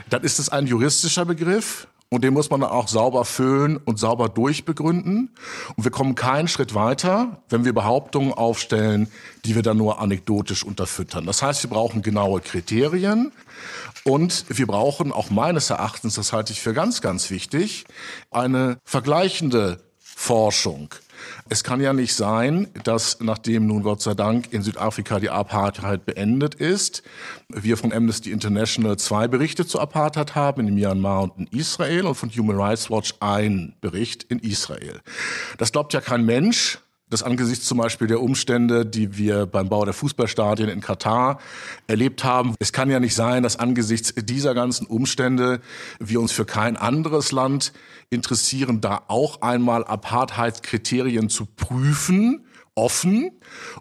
dann 0.09 0.23
ist 0.23 0.39
es 0.39 0.49
ein 0.49 0.67
juristischer 0.67 1.25
Begriff 1.25 1.87
und 2.09 2.23
den 2.23 2.33
muss 2.33 2.49
man 2.49 2.63
auch 2.63 2.87
sauber 2.87 3.25
füllen 3.25 3.77
und 3.77 3.99
sauber 3.99 4.29
durchbegründen. 4.29 5.31
Und 5.75 5.83
wir 5.83 5.91
kommen 5.91 6.15
keinen 6.15 6.47
Schritt 6.47 6.75
weiter, 6.75 7.41
wenn 7.49 7.65
wir 7.65 7.73
Behauptungen 7.73 8.31
aufstellen, 8.31 9.09
die 9.43 9.55
wir 9.55 9.63
dann 9.63 9.77
nur 9.77 9.99
anekdotisch 9.99 10.63
unterfüttern. 10.63 11.25
Das 11.25 11.41
heißt, 11.41 11.63
wir 11.63 11.69
brauchen 11.69 12.03
genaue 12.03 12.41
Kriterien 12.41 13.31
und 14.07 14.45
wir 14.49 14.67
brauchen 14.67 15.11
auch 15.11 15.29
meines 15.29 15.69
Erachtens, 15.69 16.15
das 16.15 16.31
halte 16.31 16.53
ich 16.53 16.61
für 16.61 16.73
ganz, 16.73 17.01
ganz 17.01 17.31
wichtig, 17.31 17.85
eine 18.29 18.77
vergleichende 18.83 19.83
Forschung. 19.99 20.93
Es 21.49 21.63
kann 21.63 21.81
ja 21.81 21.91
nicht 21.91 22.13
sein, 22.13 22.67
dass 22.83 23.19
nachdem 23.19 23.67
nun 23.67 23.83
Gott 23.83 24.01
sei 24.01 24.13
Dank 24.13 24.53
in 24.53 24.61
Südafrika 24.61 25.19
die 25.19 25.29
Apartheid 25.29 26.05
beendet 26.05 26.55
ist, 26.55 27.03
wir 27.49 27.77
von 27.77 27.91
Amnesty 27.91 28.31
International 28.31 28.97
zwei 28.97 29.27
Berichte 29.27 29.65
zur 29.65 29.81
Apartheid 29.81 30.35
haben, 30.35 30.67
in 30.67 30.75
Myanmar 30.75 31.23
und 31.23 31.37
in 31.37 31.59
Israel 31.59 32.05
und 32.05 32.15
von 32.15 32.29
Human 32.29 32.57
Rights 32.57 32.89
Watch 32.91 33.15
ein 33.19 33.75
Bericht 33.81 34.23
in 34.23 34.39
Israel. 34.39 35.01
Das 35.57 35.71
glaubt 35.71 35.93
ja 35.93 36.01
kein 36.01 36.25
Mensch, 36.25 36.79
dass 37.15 37.23
angesichts 37.23 37.63
zum 37.65 37.77
Beispiel 37.77 38.07
der 38.07 38.19
Umstände, 38.19 38.85
die 38.85 39.15
wir 39.17 39.45
beim 39.45 39.69
Bau 39.69 39.85
der 39.85 39.93
Fußballstadien 39.93 40.67
in 40.67 40.81
Katar 40.81 41.39
erlebt 41.87 42.25
haben, 42.25 42.55
es 42.59 42.73
kann 42.73 42.89
ja 42.89 42.99
nicht 42.99 43.15
sein, 43.15 43.41
dass 43.41 43.55
angesichts 43.57 44.13
dieser 44.17 44.53
ganzen 44.53 44.85
Umstände 44.85 45.61
wir 45.97 46.19
uns 46.19 46.33
für 46.33 46.43
kein 46.43 46.75
anderes 46.75 47.31
Land 47.31 47.71
interessieren, 48.09 48.81
da 48.81 49.03
auch 49.07 49.41
einmal 49.41 49.85
Apartheidskriterien 49.85 51.29
zu 51.29 51.45
prüfen 51.45 52.44
offen 52.75 53.31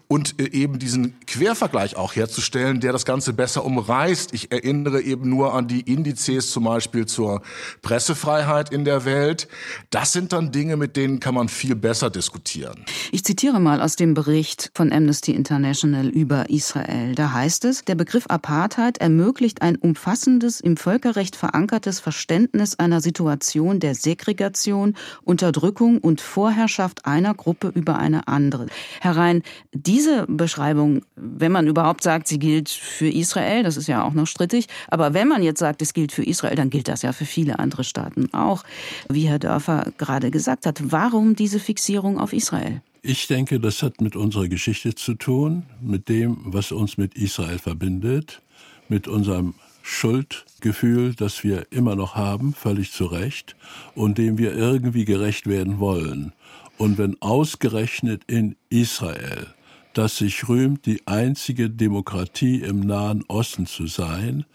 und 0.07 0.39
äh, 0.39 0.49
eben 0.51 0.79
diesen 0.79 1.19
Quervergleich 1.27 1.97
auch 1.97 2.15
herzustellen, 2.15 2.79
der 2.79 2.93
das 2.93 3.03
Ganze 3.03 3.33
besser 3.33 3.65
umreißt. 3.65 4.33
Ich 4.33 4.53
erinnere 4.53 5.01
eben 5.01 5.29
nur 5.29 5.53
an 5.53 5.67
die 5.67 5.81
Indizes 5.81 6.51
zum 6.51 6.63
Beispiel 6.63 7.05
zur 7.05 7.41
Pressefreiheit 7.81 8.71
in 8.71 8.85
der 8.85 9.03
Welt. 9.03 9.49
Das 9.89 10.13
sind 10.13 10.31
dann 10.31 10.53
Dinge, 10.53 10.77
mit 10.77 10.95
denen 10.95 11.19
kann 11.19 11.35
man 11.35 11.49
viel 11.49 11.75
besser 11.75 12.09
diskutieren. 12.09 12.85
Ich 13.11 13.25
zitiere 13.25 13.59
mal 13.59 13.81
aus 13.81 13.97
dem 13.97 14.13
Bericht 14.13 14.71
von 14.73 14.93
Amnesty 14.93 15.33
International 15.33 16.07
über 16.07 16.49
Israel. 16.49 17.15
Da 17.15 17.33
heißt 17.33 17.65
es, 17.65 17.83
der 17.83 17.95
Begriff 17.95 18.27
Apartheid 18.27 18.99
ermöglicht 18.99 19.61
ein 19.61 19.75
umfassendes, 19.75 20.61
im 20.61 20.77
Völkerrecht 20.77 21.35
verankertes 21.35 21.99
Verständnis 21.99 22.75
einer 22.75 23.01
Situation 23.01 23.81
der 23.81 23.93
Segregation, 23.93 24.95
Unterdrückung 25.23 25.97
und 25.97 26.21
Vorherrschaft 26.21 27.05
einer 27.05 27.33
Gruppe 27.33 27.73
über 27.75 27.99
eine 27.99 28.29
andere 28.29 28.67
herein. 29.01 29.43
Diese 29.73 30.25
Beschreibung, 30.27 31.03
wenn 31.15 31.51
man 31.51 31.67
überhaupt 31.67 32.03
sagt, 32.03 32.27
sie 32.27 32.39
gilt 32.39 32.69
für 32.69 33.09
Israel, 33.09 33.63
das 33.63 33.77
ist 33.77 33.87
ja 33.87 34.03
auch 34.03 34.13
noch 34.13 34.27
strittig, 34.27 34.67
aber 34.87 35.13
wenn 35.13 35.27
man 35.27 35.43
jetzt 35.43 35.59
sagt, 35.59 35.81
es 35.81 35.93
gilt 35.93 36.11
für 36.11 36.23
Israel, 36.23 36.55
dann 36.55 36.69
gilt 36.69 36.87
das 36.87 37.01
ja 37.01 37.13
für 37.13 37.25
viele 37.25 37.59
andere 37.59 37.83
Staaten 37.83 38.33
auch. 38.33 38.63
Wie 39.09 39.27
Herr 39.27 39.39
Dörfer 39.39 39.91
gerade 39.97 40.31
gesagt 40.31 40.65
hat, 40.65 40.81
warum 40.91 41.35
diese 41.35 41.59
Fixierung 41.59 42.19
auf 42.19 42.33
Israel? 42.33 42.81
Ich 43.01 43.27
denke, 43.27 43.59
das 43.59 43.83
hat 43.83 44.01
mit 44.01 44.15
unserer 44.15 44.47
Geschichte 44.47 44.95
zu 44.95 45.13
tun, 45.13 45.63
mit 45.79 46.09
dem, 46.09 46.37
was 46.45 46.71
uns 46.71 46.97
mit 46.97 47.13
Israel 47.15 47.59
verbindet, 47.59 48.41
mit 48.89 49.07
unserem 49.07 49.53
Schuldgefühl, 49.83 51.13
das 51.13 51.43
wir 51.43 51.67
immer 51.69 51.95
noch 51.95 52.15
haben, 52.15 52.55
völlig 52.55 52.91
zu 52.91 53.05
Recht, 53.05 53.55
und 53.93 54.17
dem 54.17 54.39
wir 54.39 54.55
irgendwie 54.55 55.05
gerecht 55.05 55.45
werden 55.45 55.79
wollen. 55.79 56.33
Und 56.77 56.97
wenn 56.97 57.21
ausgerechnet 57.21 58.23
in 58.27 58.55
Israel, 58.69 59.47
das 59.93 60.17
sich 60.17 60.47
rühmt, 60.49 60.85
die 60.85 61.01
einzige 61.07 61.69
Demokratie 61.69 62.61
im 62.61 62.81
Nahen 62.81 63.23
Osten 63.27 63.65
zu 63.65 63.87
sein, 63.87 64.45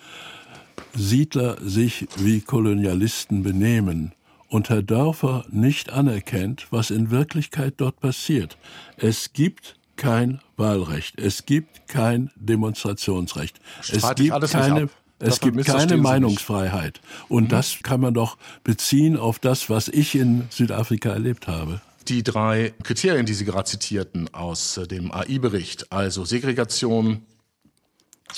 Siedler 0.94 1.56
sich 1.60 2.08
wie 2.16 2.40
Kolonialisten 2.40 3.42
benehmen 3.42 4.12
und 4.48 4.68
Herr 4.70 4.82
Dörfer 4.82 5.44
nicht 5.50 5.90
anerkennt, 5.90 6.66
was 6.70 6.90
in 6.90 7.10
Wirklichkeit 7.10 7.74
dort 7.76 8.00
passiert. 8.00 8.58
Es 8.96 9.32
gibt 9.32 9.76
kein 9.96 10.40
Wahlrecht, 10.56 11.18
es 11.18 11.46
gibt 11.46 11.86
kein 11.86 12.30
Demonstrationsrecht, 12.36 13.60
es 13.80 14.14
gibt 14.14 14.50
keine 14.50 14.88
es 15.22 15.38
gibt 15.40 15.66
keine 15.66 15.98
Meinungsfreiheit. 15.98 17.02
Und 17.28 17.44
mhm. 17.44 17.48
das 17.48 17.80
kann 17.82 18.00
man 18.00 18.14
doch 18.14 18.38
beziehen 18.64 19.18
auf 19.18 19.38
das, 19.38 19.68
was 19.68 19.88
ich 19.88 20.14
in 20.14 20.46
Südafrika 20.48 21.10
erlebt 21.10 21.46
habe 21.46 21.82
die 22.08 22.22
drei 22.22 22.72
Kriterien, 22.82 23.26
die 23.26 23.34
Sie 23.34 23.44
gerade 23.44 23.64
zitierten 23.64 24.32
aus 24.32 24.76
äh, 24.76 24.86
dem 24.86 25.12
AI-Bericht, 25.12 25.92
also 25.92 26.24
Segregation, 26.24 27.22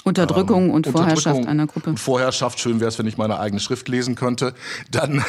Unterdrückung 0.04 0.64
ähm, 0.66 0.71
und 0.71 0.87
Vorherrschaft 0.87 1.26
Unterdrückung 1.26 1.49
einer 1.49 1.66
Gruppe. 1.66 1.90
Und 1.90 2.00
Vorherrschaft, 2.00 2.59
schön 2.61 2.81
wäre 2.81 2.88
es, 2.88 2.99
wenn 2.99 3.07
ich 3.07 3.19
meine 3.19 3.38
eigene 3.38 3.61
Schrift 3.61 3.88
lesen 3.88 4.14
könnte. 4.14 4.54
Dann, 4.90 5.25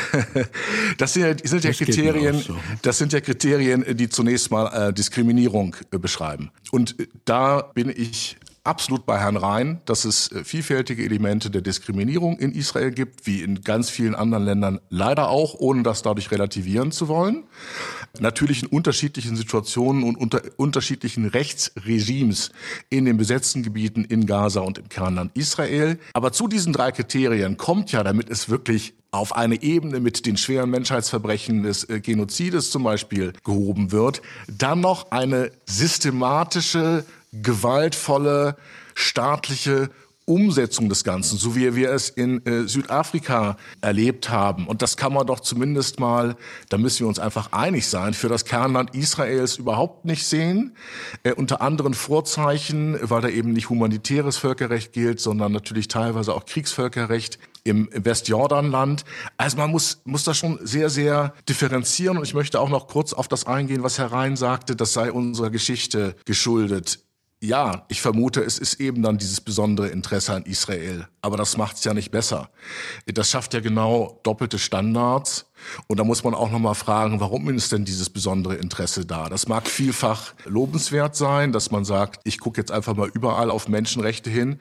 das 0.97 1.13
sind 1.13 1.23
ja, 1.23 1.47
sind 1.47 1.63
ja 1.63 1.69
das 1.71 1.77
Kriterien, 1.77 2.39
so. 2.39 2.55
das 2.81 2.97
sind 2.97 3.13
ja 3.13 3.21
Kriterien, 3.21 3.85
die 3.95 4.09
zunächst 4.09 4.51
mal 4.51 4.89
äh, 4.89 4.93
Diskriminierung 4.93 5.75
äh, 5.91 5.97
beschreiben. 5.97 6.51
Und 6.71 6.99
äh, 6.99 7.07
da 7.25 7.61
bin 7.61 7.89
ich 7.89 8.37
absolut 8.63 9.05
bei 9.05 9.19
Herrn 9.19 9.37
Rhein, 9.37 9.81
dass 9.85 10.05
es 10.05 10.31
äh, 10.31 10.43
vielfältige 10.43 11.03
Elemente 11.03 11.49
der 11.49 11.61
Diskriminierung 11.61 12.37
in 12.39 12.53
Israel 12.53 12.91
gibt, 12.91 13.25
wie 13.27 13.41
in 13.41 13.61
ganz 13.61 13.89
vielen 13.89 14.15
anderen 14.15 14.45
Ländern 14.45 14.79
leider 14.89 15.29
auch, 15.29 15.55
ohne 15.55 15.83
das 15.83 16.01
dadurch 16.01 16.31
relativieren 16.31 16.91
zu 16.91 17.07
wollen. 17.07 17.43
Natürlich 18.19 18.63
in 18.63 18.69
unterschiedlichen 18.69 19.35
Situationen 19.35 20.03
und 20.03 20.15
unter 20.15 20.41
unterschiedlichen 20.57 21.25
Rechtsregimes 21.25 22.51
in 22.89 23.05
den 23.05 23.17
besetzten 23.17 23.63
Gebieten 23.63 24.05
in 24.05 24.25
Gaza 24.25 24.61
und 24.61 24.77
im 24.77 24.87
Kernland 24.87 25.31
Israel. 25.35 25.99
Aber 26.13 26.31
zu 26.31 26.47
diesen 26.47 26.73
drei 26.73 26.91
Kriterien 26.91 27.57
kommt 27.57 27.91
ja, 27.91 28.03
damit 28.03 28.29
es 28.29 28.49
wirklich 28.49 28.93
auf 29.11 29.35
eine 29.35 29.61
Ebene 29.61 29.99
mit 29.99 30.25
den 30.25 30.37
schweren 30.37 30.69
Menschheitsverbrechen 30.71 31.63
des 31.63 31.87
äh, 31.89 31.99
Genozides 31.99 32.71
zum 32.71 32.83
Beispiel 32.83 33.33
gehoben 33.43 33.91
wird, 33.91 34.21
dann 34.47 34.79
noch 34.79 35.11
eine 35.11 35.51
systematische 35.65 37.05
gewaltvolle 37.33 38.55
staatliche 38.95 39.89
Umsetzung 40.25 40.87
des 40.87 41.03
Ganzen, 41.03 41.37
so 41.37 41.55
wie 41.55 41.75
wir 41.75 41.91
es 41.91 42.09
in 42.09 42.45
äh, 42.45 42.67
Südafrika 42.67 43.57
erlebt 43.81 44.29
haben. 44.29 44.67
Und 44.67 44.81
das 44.81 44.95
kann 44.95 45.13
man 45.13 45.27
doch 45.27 45.41
zumindest 45.41 45.99
mal, 45.99 46.35
da 46.69 46.77
müssen 46.77 47.01
wir 47.01 47.07
uns 47.07 47.19
einfach 47.19 47.51
einig 47.51 47.87
sein, 47.87 48.13
für 48.13 48.29
das 48.29 48.45
Kernland 48.45 48.95
Israels 48.95 49.57
überhaupt 49.57 50.05
nicht 50.05 50.25
sehen. 50.25 50.75
Äh, 51.23 51.33
unter 51.33 51.61
anderen 51.61 51.93
Vorzeichen, 51.93 52.97
weil 53.01 53.21
da 53.21 53.27
eben 53.27 53.51
nicht 53.51 53.69
humanitäres 53.69 54.37
Völkerrecht 54.37 54.93
gilt, 54.93 55.19
sondern 55.19 55.51
natürlich 55.51 55.89
teilweise 55.89 56.33
auch 56.33 56.45
Kriegsvölkerrecht 56.45 57.37
im 57.65 57.89
Westjordanland. 57.93 59.03
Also 59.37 59.57
man 59.57 59.71
muss, 59.71 60.01
muss 60.05 60.23
das 60.23 60.37
schon 60.37 60.59
sehr, 60.61 60.89
sehr 60.89 61.33
differenzieren. 61.49 62.17
Und 62.17 62.23
ich 62.23 62.33
möchte 62.33 62.59
auch 62.59 62.69
noch 62.69 62.87
kurz 62.87 63.13
auf 63.13 63.27
das 63.27 63.45
eingehen, 63.45 63.83
was 63.83 63.97
Herr 63.97 64.11
Rhein 64.11 64.35
sagte, 64.35 64.75
das 64.75 64.93
sei 64.93 65.11
unserer 65.11 65.49
Geschichte 65.49 66.15
geschuldet. 66.25 66.99
Ja, 67.43 67.83
ich 67.89 68.01
vermute, 68.01 68.41
es 68.41 68.57
ist 68.57 68.79
eben 68.79 69.03
dann 69.03 69.17
dieses 69.17 69.41
besondere 69.41 69.89
Interesse 69.89 70.33
an 70.33 70.43
Israel. 70.43 71.09
Aber 71.21 71.35
das 71.35 71.57
macht 71.57 71.75
es 71.75 71.83
ja 71.83 71.93
nicht 71.93 72.09
besser. 72.09 72.49
Das 73.05 73.29
schafft 73.29 73.53
ja 73.53 73.59
genau 73.59 74.21
doppelte 74.23 74.57
Standards. 74.57 75.51
Und 75.87 75.99
da 75.99 76.03
muss 76.03 76.23
man 76.23 76.33
auch 76.33 76.51
nochmal 76.51 76.75
fragen, 76.75 77.19
warum 77.19 77.49
ist 77.49 77.71
denn 77.71 77.85
dieses 77.85 78.09
besondere 78.09 78.55
Interesse 78.55 79.05
da? 79.05 79.29
Das 79.29 79.47
mag 79.47 79.67
vielfach 79.67 80.33
lobenswert 80.45 81.15
sein, 81.15 81.51
dass 81.51 81.71
man 81.71 81.85
sagt, 81.85 82.21
ich 82.23 82.39
gucke 82.39 82.59
jetzt 82.59 82.71
einfach 82.71 82.95
mal 82.95 83.09
überall 83.13 83.49
auf 83.49 83.67
Menschenrechte 83.67 84.29
hin. 84.29 84.59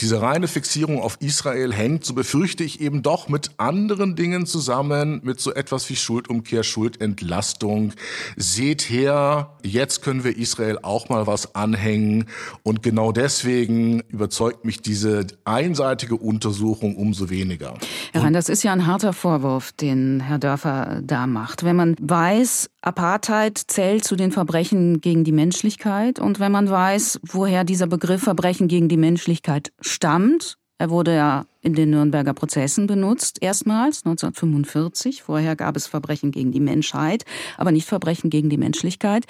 Diese 0.00 0.20
reine 0.20 0.48
Fixierung 0.48 1.00
auf 1.00 1.16
Israel 1.20 1.72
hängt, 1.72 2.04
so 2.04 2.14
befürchte 2.14 2.64
ich, 2.64 2.80
eben 2.80 3.02
doch 3.02 3.28
mit 3.28 3.52
anderen 3.56 4.16
Dingen 4.16 4.46
zusammen, 4.46 5.20
mit 5.22 5.40
so 5.40 5.52
etwas 5.52 5.88
wie 5.88 5.96
Schuldumkehr, 5.96 6.62
Schuldentlastung. 6.62 7.92
Seht 8.36 8.82
her, 8.82 9.56
jetzt 9.62 10.02
können 10.02 10.24
wir 10.24 10.36
Israel 10.36 10.78
auch 10.82 11.08
mal 11.08 11.26
was 11.26 11.54
anhängen. 11.54 12.26
Und 12.62 12.82
genau 12.82 13.12
deswegen 13.12 14.00
überzeugt 14.08 14.64
mich 14.64 14.80
diese 14.82 15.26
einseitige 15.44 16.16
Untersuchung 16.16 16.96
umso 16.96 17.30
weniger. 17.30 17.74
Herr 18.12 18.22
Rhein, 18.22 18.32
das 18.32 18.48
ist 18.48 18.62
ja 18.62 18.72
ein 18.72 18.86
harter 18.86 19.12
Vorwurf, 19.12 19.72
den 19.72 20.17
Herr 20.20 20.38
Dörfer 20.38 21.00
da 21.02 21.26
macht. 21.26 21.64
Wenn 21.64 21.76
man 21.76 21.96
weiß, 22.00 22.70
Apartheid 22.82 23.58
zählt 23.58 24.04
zu 24.04 24.16
den 24.16 24.32
Verbrechen 24.32 25.00
gegen 25.00 25.24
die 25.24 25.32
Menschlichkeit 25.32 26.18
und 26.18 26.40
wenn 26.40 26.52
man 26.52 26.70
weiß, 26.70 27.20
woher 27.22 27.64
dieser 27.64 27.86
Begriff 27.86 28.22
Verbrechen 28.22 28.68
gegen 28.68 28.88
die 28.88 28.96
Menschlichkeit 28.96 29.72
stammt, 29.80 30.56
er 30.78 30.90
wurde 30.90 31.14
ja 31.14 31.44
in 31.68 31.74
den 31.74 31.90
Nürnberger 31.90 32.32
Prozessen 32.32 32.86
benutzt, 32.86 33.38
erstmals 33.42 33.98
1945. 34.06 35.22
Vorher 35.22 35.54
gab 35.54 35.76
es 35.76 35.86
Verbrechen 35.86 36.30
gegen 36.30 36.50
die 36.50 36.60
Menschheit, 36.60 37.26
aber 37.58 37.72
nicht 37.72 37.86
Verbrechen 37.86 38.30
gegen 38.30 38.48
die 38.48 38.56
Menschlichkeit. 38.56 39.26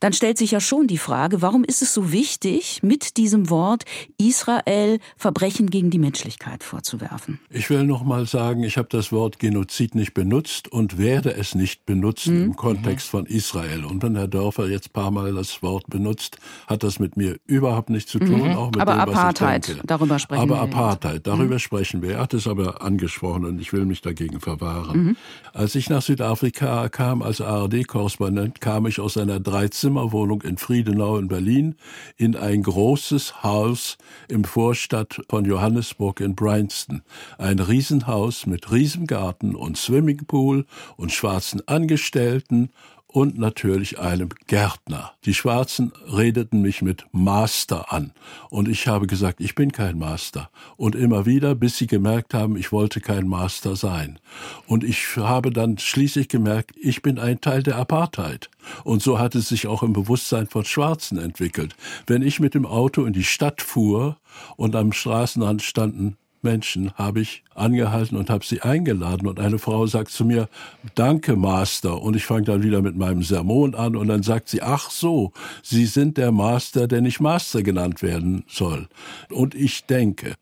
Dann 0.00 0.14
stellt 0.14 0.38
sich 0.38 0.50
ja 0.50 0.60
schon 0.60 0.86
die 0.86 0.96
Frage, 0.96 1.42
warum 1.42 1.62
ist 1.62 1.82
es 1.82 1.92
so 1.92 2.10
wichtig, 2.10 2.80
mit 2.82 3.18
diesem 3.18 3.50
Wort 3.50 3.84
Israel 4.16 4.98
Verbrechen 5.18 5.68
gegen 5.68 5.90
die 5.90 5.98
Menschlichkeit 5.98 6.64
vorzuwerfen? 6.64 7.38
Ich 7.50 7.68
will 7.68 7.84
noch 7.84 8.02
mal 8.02 8.26
sagen, 8.26 8.64
ich 8.64 8.78
habe 8.78 8.88
das 8.90 9.12
Wort 9.12 9.38
Genozid 9.38 9.94
nicht 9.94 10.14
benutzt 10.14 10.72
und 10.72 10.96
werde 10.96 11.34
es 11.34 11.54
nicht 11.54 11.84
benutzen 11.84 12.34
hm. 12.34 12.44
im 12.44 12.56
Kontext 12.56 13.08
von 13.08 13.26
Israel. 13.26 13.84
Und 13.84 14.02
wenn 14.02 14.16
Herr 14.16 14.28
Dörfer 14.28 14.68
jetzt 14.68 14.94
paar 14.94 15.10
Mal 15.10 15.34
das 15.34 15.62
Wort 15.62 15.88
benutzt, 15.88 16.38
hat 16.66 16.82
das 16.82 16.98
mit 16.98 17.18
mir 17.18 17.36
überhaupt 17.44 17.90
nichts 17.90 18.10
zu 18.10 18.18
tun, 18.18 18.48
mhm. 18.48 18.56
auch 18.56 18.70
mit 18.70 18.80
aber 18.80 18.94
dem, 18.94 19.00
Apartheid, 19.00 19.76
darüber 19.84 20.18
sprechen 20.18 20.42
aber 20.42 20.54
wir. 20.54 20.62
Apartheid, 20.62 21.26
darüber 21.26 21.56
mhm 21.56 21.58
sprechen 21.74 22.02
wir. 22.02 22.12
Er 22.12 22.20
hat 22.20 22.34
es 22.34 22.46
aber 22.46 22.82
angesprochen 22.82 23.44
und 23.44 23.60
ich 23.60 23.72
will 23.72 23.84
mich 23.84 24.00
dagegen 24.00 24.38
verwahren. 24.38 24.96
Mhm. 24.96 25.16
Als 25.52 25.74
ich 25.74 25.90
nach 25.90 26.02
Südafrika 26.02 26.88
kam 26.88 27.20
als 27.20 27.40
ARD-Korrespondent, 27.40 28.60
kam 28.60 28.86
ich 28.86 29.00
aus 29.00 29.16
einer 29.16 29.40
Dreizimmerwohnung 29.40 30.42
in 30.42 30.56
Friedenau 30.56 31.18
in 31.18 31.26
Berlin 31.26 31.74
in 32.16 32.36
ein 32.36 32.62
großes 32.62 33.42
Haus 33.42 33.98
im 34.28 34.44
Vorstadt 34.44 35.20
von 35.28 35.44
Johannesburg 35.44 36.20
in 36.20 36.36
Bryanston. 36.36 37.02
Ein 37.38 37.58
Riesenhaus 37.58 38.46
mit 38.46 38.70
Riesengarten 38.70 39.56
und 39.56 39.76
Swimmingpool 39.76 40.66
und 40.96 41.10
schwarzen 41.10 41.66
Angestellten 41.66 42.70
und 43.14 43.38
natürlich 43.38 44.00
einem 44.00 44.30
Gärtner. 44.48 45.12
Die 45.24 45.34
Schwarzen 45.34 45.92
redeten 46.12 46.62
mich 46.62 46.82
mit 46.82 47.06
Master 47.12 47.92
an 47.92 48.10
und 48.50 48.68
ich 48.68 48.88
habe 48.88 49.06
gesagt, 49.06 49.40
ich 49.40 49.54
bin 49.54 49.70
kein 49.70 50.00
Master. 50.00 50.50
Und 50.76 50.96
immer 50.96 51.24
wieder, 51.24 51.54
bis 51.54 51.78
sie 51.78 51.86
gemerkt 51.86 52.34
haben, 52.34 52.56
ich 52.56 52.72
wollte 52.72 53.00
kein 53.00 53.28
Master 53.28 53.76
sein. 53.76 54.18
Und 54.66 54.82
ich 54.82 55.16
habe 55.16 55.52
dann 55.52 55.78
schließlich 55.78 56.28
gemerkt, 56.28 56.72
ich 56.76 57.02
bin 57.02 57.20
ein 57.20 57.40
Teil 57.40 57.62
der 57.62 57.76
Apartheid. 57.76 58.50
Und 58.82 59.00
so 59.00 59.20
hat 59.20 59.36
es 59.36 59.48
sich 59.48 59.68
auch 59.68 59.84
im 59.84 59.92
Bewusstsein 59.92 60.48
von 60.48 60.64
Schwarzen 60.64 61.16
entwickelt. 61.16 61.76
Wenn 62.08 62.22
ich 62.22 62.40
mit 62.40 62.54
dem 62.54 62.66
Auto 62.66 63.04
in 63.04 63.12
die 63.12 63.22
Stadt 63.22 63.62
fuhr 63.62 64.16
und 64.56 64.74
am 64.74 64.90
Straßenrand 64.90 65.62
standen 65.62 66.16
Menschen 66.44 66.92
habe 66.94 67.20
ich 67.20 67.42
angehalten 67.54 68.16
und 68.16 68.30
habe 68.30 68.44
sie 68.44 68.62
eingeladen. 68.62 69.26
Und 69.26 69.40
eine 69.40 69.58
Frau 69.58 69.86
sagt 69.86 70.10
zu 70.10 70.24
mir, 70.24 70.48
danke, 70.94 71.36
Master. 71.36 72.00
Und 72.00 72.14
ich 72.14 72.26
fange 72.26 72.44
dann 72.44 72.62
wieder 72.62 72.82
mit 72.82 72.96
meinem 72.96 73.22
Sermon 73.22 73.74
an 73.74 73.96
und 73.96 74.08
dann 74.08 74.22
sagt 74.22 74.48
sie, 74.48 74.62
ach 74.62 74.90
so, 74.90 75.32
Sie 75.62 75.86
sind 75.86 76.18
der 76.18 76.30
Master, 76.30 76.86
der 76.86 77.00
nicht 77.00 77.20
Master 77.20 77.62
genannt 77.62 78.02
werden 78.02 78.44
soll. 78.48 78.88
Und 79.30 79.54
ich 79.54 79.86
denke, 79.86 80.34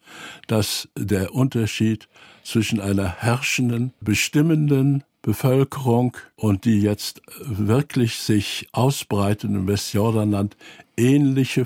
dass 0.49 0.89
der 0.97 1.35
Unterschied 1.35 2.09
zwischen 2.45 2.81
einer 2.81 3.09
herrschenden, 3.09 3.93
bestimmenden 4.01 5.05
Bevölkerung 5.23 6.17
und 6.35 6.65
die 6.65 6.81
jetzt 6.81 7.23
wirklich 7.39 8.17
sich 8.17 8.69
ausbreitenden 8.73 9.63
im 9.63 9.69
Westjordanland 9.69 10.57
ähnliche, 10.97 11.65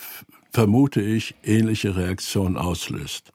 vermute 0.52 1.00
ich, 1.00 1.34
ähnliche 1.42 1.96
Reaktionen 1.96 2.56
auslöst. 2.56 3.32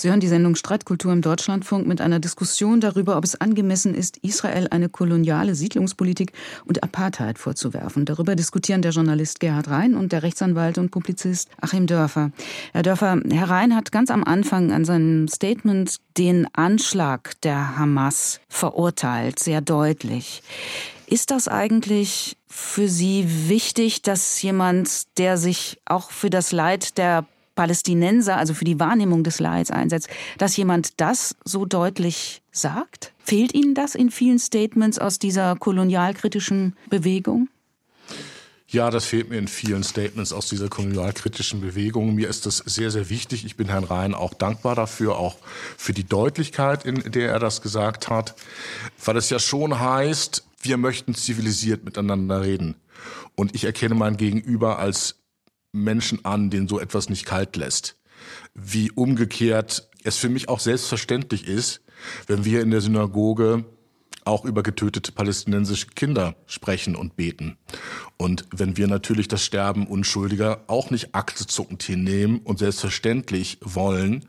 Sie 0.00 0.10
hören 0.10 0.20
die 0.20 0.28
Sendung 0.28 0.54
Streitkultur 0.54 1.12
im 1.12 1.22
Deutschlandfunk 1.22 1.88
mit 1.88 2.00
einer 2.00 2.20
Diskussion 2.20 2.80
darüber, 2.80 3.16
ob 3.16 3.24
es 3.24 3.40
angemessen 3.40 3.96
ist, 3.96 4.18
Israel 4.18 4.68
eine 4.70 4.88
koloniale 4.88 5.56
Siedlungspolitik 5.56 6.32
und 6.66 6.84
Apartheid 6.84 7.36
vorzuwerfen. 7.36 8.04
Darüber 8.04 8.36
diskutieren 8.36 8.80
der 8.80 8.92
Journalist 8.92 9.40
Gerhard 9.40 9.66
Rhein 9.66 9.96
und 9.96 10.12
der 10.12 10.22
Rechtsanwalt 10.22 10.78
und 10.78 10.92
Publizist 10.92 11.50
Achim 11.60 11.88
Dörfer. 11.88 12.30
Herr 12.72 12.84
Dörfer, 12.84 13.20
Herr 13.28 13.50
Rhein 13.50 13.74
hat 13.74 13.90
ganz 13.90 14.12
am 14.12 14.22
Anfang 14.22 14.70
an 14.70 14.84
seinem 14.84 15.26
Statement 15.26 15.96
den 16.16 16.46
Anschlag 16.54 17.32
der 17.40 17.76
Hamas 17.76 18.38
verurteilt, 18.48 19.40
sehr 19.40 19.62
deutlich. 19.62 20.44
Ist 21.06 21.32
das 21.32 21.48
eigentlich 21.48 22.36
für 22.46 22.88
Sie 22.88 23.48
wichtig, 23.48 24.02
dass 24.02 24.40
jemand, 24.42 25.18
der 25.18 25.38
sich 25.38 25.80
auch 25.86 26.12
für 26.12 26.30
das 26.30 26.52
Leid 26.52 26.98
der 26.98 27.26
Palästinenser, 27.58 28.36
also 28.36 28.54
für 28.54 28.64
die 28.64 28.78
Wahrnehmung 28.78 29.24
des 29.24 29.40
Leids 29.40 29.72
einsetzt, 29.72 30.08
dass 30.38 30.56
jemand 30.56 31.00
das 31.00 31.34
so 31.44 31.66
deutlich 31.66 32.40
sagt? 32.52 33.12
Fehlt 33.18 33.52
Ihnen 33.52 33.74
das 33.74 33.96
in 33.96 34.12
vielen 34.12 34.38
Statements 34.38 35.00
aus 35.00 35.18
dieser 35.18 35.56
kolonialkritischen 35.56 36.76
Bewegung? 36.88 37.48
Ja, 38.68 38.90
das 38.90 39.06
fehlt 39.06 39.28
mir 39.30 39.38
in 39.38 39.48
vielen 39.48 39.82
Statements 39.82 40.32
aus 40.32 40.48
dieser 40.48 40.68
kolonialkritischen 40.68 41.60
Bewegung. 41.60 42.14
Mir 42.14 42.28
ist 42.28 42.46
das 42.46 42.58
sehr, 42.58 42.92
sehr 42.92 43.10
wichtig. 43.10 43.44
Ich 43.44 43.56
bin 43.56 43.68
Herrn 43.68 43.82
Rhein 43.82 44.14
auch 44.14 44.34
dankbar 44.34 44.76
dafür, 44.76 45.18
auch 45.18 45.36
für 45.76 45.92
die 45.92 46.04
Deutlichkeit, 46.04 46.84
in 46.84 47.10
der 47.10 47.32
er 47.32 47.40
das 47.40 47.60
gesagt 47.60 48.08
hat, 48.08 48.36
weil 49.04 49.16
es 49.16 49.30
ja 49.30 49.40
schon 49.40 49.80
heißt, 49.80 50.44
wir 50.62 50.76
möchten 50.76 51.16
zivilisiert 51.16 51.84
miteinander 51.84 52.42
reden. 52.42 52.76
Und 53.34 53.56
ich 53.56 53.64
erkenne 53.64 53.96
mein 53.96 54.16
Gegenüber 54.16 54.78
als 54.78 55.16
Menschen 55.72 56.24
an, 56.24 56.50
den 56.50 56.68
so 56.68 56.80
etwas 56.80 57.08
nicht 57.08 57.26
kalt 57.26 57.56
lässt. 57.56 57.96
Wie 58.54 58.90
umgekehrt 58.90 59.88
es 60.04 60.16
für 60.16 60.28
mich 60.28 60.48
auch 60.48 60.60
selbstverständlich 60.60 61.46
ist, 61.46 61.82
wenn 62.26 62.44
wir 62.44 62.62
in 62.62 62.70
der 62.70 62.80
Synagoge 62.80 63.64
auch 64.28 64.44
über 64.44 64.62
getötete 64.62 65.10
palästinensische 65.10 65.86
Kinder 65.86 66.36
sprechen 66.46 66.94
und 66.94 67.16
beten. 67.16 67.56
Und 68.18 68.44
wenn 68.54 68.76
wir 68.76 68.86
natürlich 68.86 69.26
das 69.26 69.42
Sterben 69.42 69.86
Unschuldiger 69.86 70.64
auch 70.66 70.90
nicht 70.90 71.14
aktezuckend 71.14 71.82
hinnehmen 71.82 72.40
und 72.40 72.58
selbstverständlich 72.58 73.58
wollen, 73.62 74.26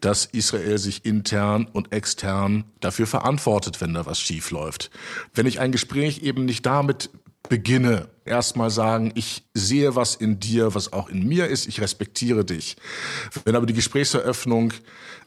dass 0.00 0.26
Israel 0.26 0.78
sich 0.78 1.04
intern 1.04 1.66
und 1.66 1.92
extern 1.92 2.64
dafür 2.80 3.08
verantwortet, 3.08 3.80
wenn 3.80 3.94
da 3.94 4.06
was 4.06 4.20
schief 4.20 4.52
läuft. 4.52 4.90
Wenn 5.34 5.46
ich 5.46 5.58
ein 5.58 5.72
Gespräch 5.72 6.22
eben 6.22 6.44
nicht 6.44 6.64
damit 6.64 7.10
beginne, 7.48 8.08
erstmal 8.24 8.70
sagen, 8.70 9.12
ich 9.14 9.44
sehe 9.54 9.96
was 9.96 10.14
in 10.14 10.38
dir, 10.40 10.74
was 10.74 10.92
auch 10.92 11.08
in 11.08 11.26
mir 11.26 11.48
ist, 11.48 11.66
ich 11.66 11.80
respektiere 11.80 12.44
dich. 12.44 12.76
Wenn 13.44 13.56
aber 13.56 13.66
die 13.66 13.74
Gesprächseröffnung 13.74 14.72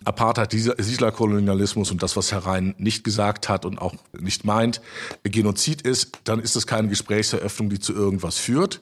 Apartheid, 0.04 0.52
Siedlerkolonialismus 0.52 1.90
und 1.92 2.04
das, 2.04 2.16
was 2.16 2.32
Herr 2.32 2.46
Rhein 2.46 2.76
nicht 2.78 3.04
gesagt 3.04 3.50
hat 3.50 3.66
und 3.66 3.80
auch 3.80 3.96
nicht 4.20 4.46
meint, 4.46 4.82
Genozid 5.24 5.82
ist, 5.82 6.20
dann 6.26 6.40
ist 6.40 6.56
es 6.56 6.68
keine 6.68 6.90
Gesprächseröffnung, 6.90 7.70
die 7.70 7.80
zu 7.80 7.94
irgendwas 7.94 8.38
führt. 8.38 8.82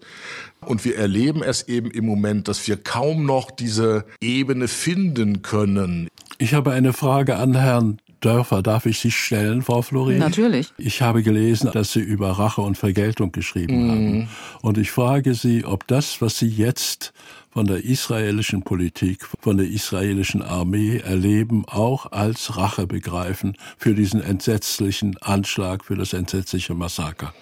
Und 0.62 0.86
wir 0.86 0.98
erleben 0.98 1.44
es 1.44 1.68
eben 1.68 1.92
im 1.92 2.06
Moment, 2.06 2.48
dass 2.48 2.68
wir 2.68 2.78
kaum 2.78 3.26
noch 3.26 3.52
diese 3.52 4.06
Ebene 4.22 4.68
finden 4.68 5.42
können. 5.42 6.10
Ich 6.40 6.54
habe 6.54 6.72
eine 6.72 6.94
Frage 6.94 7.36
an 7.38 7.54
Herrn 7.56 8.00
Dörfer 8.24 8.62
darf 8.62 8.86
ich 8.86 9.00
Sie 9.00 9.12
stellen, 9.12 9.62
Frau 9.62 9.82
Florin? 9.82 10.18
Natürlich. 10.18 10.74
Ich 10.78 11.02
habe 11.02 11.24
gelesen, 11.24 11.72
dass 11.74 11.92
Sie 11.92 12.00
über 12.00 12.32
Rache 12.32 12.62
und 12.62 12.78
Vergeltung 12.78 13.32
geschrieben 13.32 13.88
mm. 13.88 13.92
haben. 13.92 14.30
Und 14.62 14.78
ich 14.78 14.92
frage 14.92 15.34
Sie, 15.34 15.66
ob 15.66 15.88
das, 15.88 16.22
was 16.22 16.40
Sie 16.40 16.48
jetzt 16.48 17.14
von 17.52 17.68
der 17.68 17.84
israelischen 17.84 18.64
Politik, 18.64 19.28
von 19.42 19.58
der 19.58 19.68
israelischen 19.68 20.42
Armee 20.42 20.98
erleben, 20.98 21.66
auch 21.68 22.12
als 22.12 22.58
Rache 22.58 22.88
begreifen 22.88 23.58
für 23.78 23.94
diesen 23.94 24.22
entsetzlichen 24.24 25.18
Anschlag, 25.22 25.84
für 25.84 25.96
das 25.96 26.14
entsetzliche 26.14 26.74
Massaker. 26.74 27.34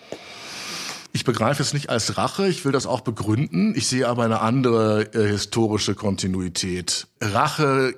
Ich 1.14 1.26
begreife 1.26 1.62
es 1.62 1.74
nicht 1.74 1.90
als 1.90 2.18
Rache, 2.18 2.48
ich 2.48 2.66
will 2.66 2.72
das 2.72 2.86
auch 2.88 3.02
begründen. 3.02 3.74
Ich 3.76 3.88
sehe 3.88 4.08
aber 4.08 4.24
eine 4.24 4.40
andere 4.40 5.14
äh, 5.14 5.28
historische 5.28 5.94
Kontinuität. 5.94 7.08
Rache 7.22 7.96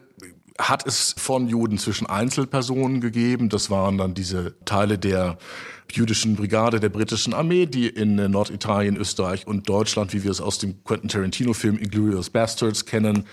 hat 0.60 0.86
es 0.86 1.16
von 1.18 1.48
Juden 1.48 1.78
zwischen 1.78 2.08
Einzelpersonen 2.08 3.02
gegeben. 3.02 3.50
Das 3.50 3.70
waren 3.70 3.98
dann 3.98 4.13
diese 4.13 4.54
Teile 4.66 4.98
der 4.98 5.38
jüdischen 5.95 6.36
Brigade 6.36 6.79
der 6.79 6.89
britischen 6.89 7.34
Armee, 7.34 7.65
die 7.65 7.88
in 7.88 8.15
Norditalien, 8.15 8.97
Österreich 8.97 9.47
und 9.47 9.67
Deutschland, 9.69 10.13
wie 10.13 10.23
wir 10.23 10.32
es 10.32 10.41
aus 10.41 10.58
dem 10.58 10.84
Quentin 10.84 11.10
Tarantino-Film 11.10 11.77
Inglourious 11.77 12.29
Bastards 12.29 12.86
kennen, 12.86 13.25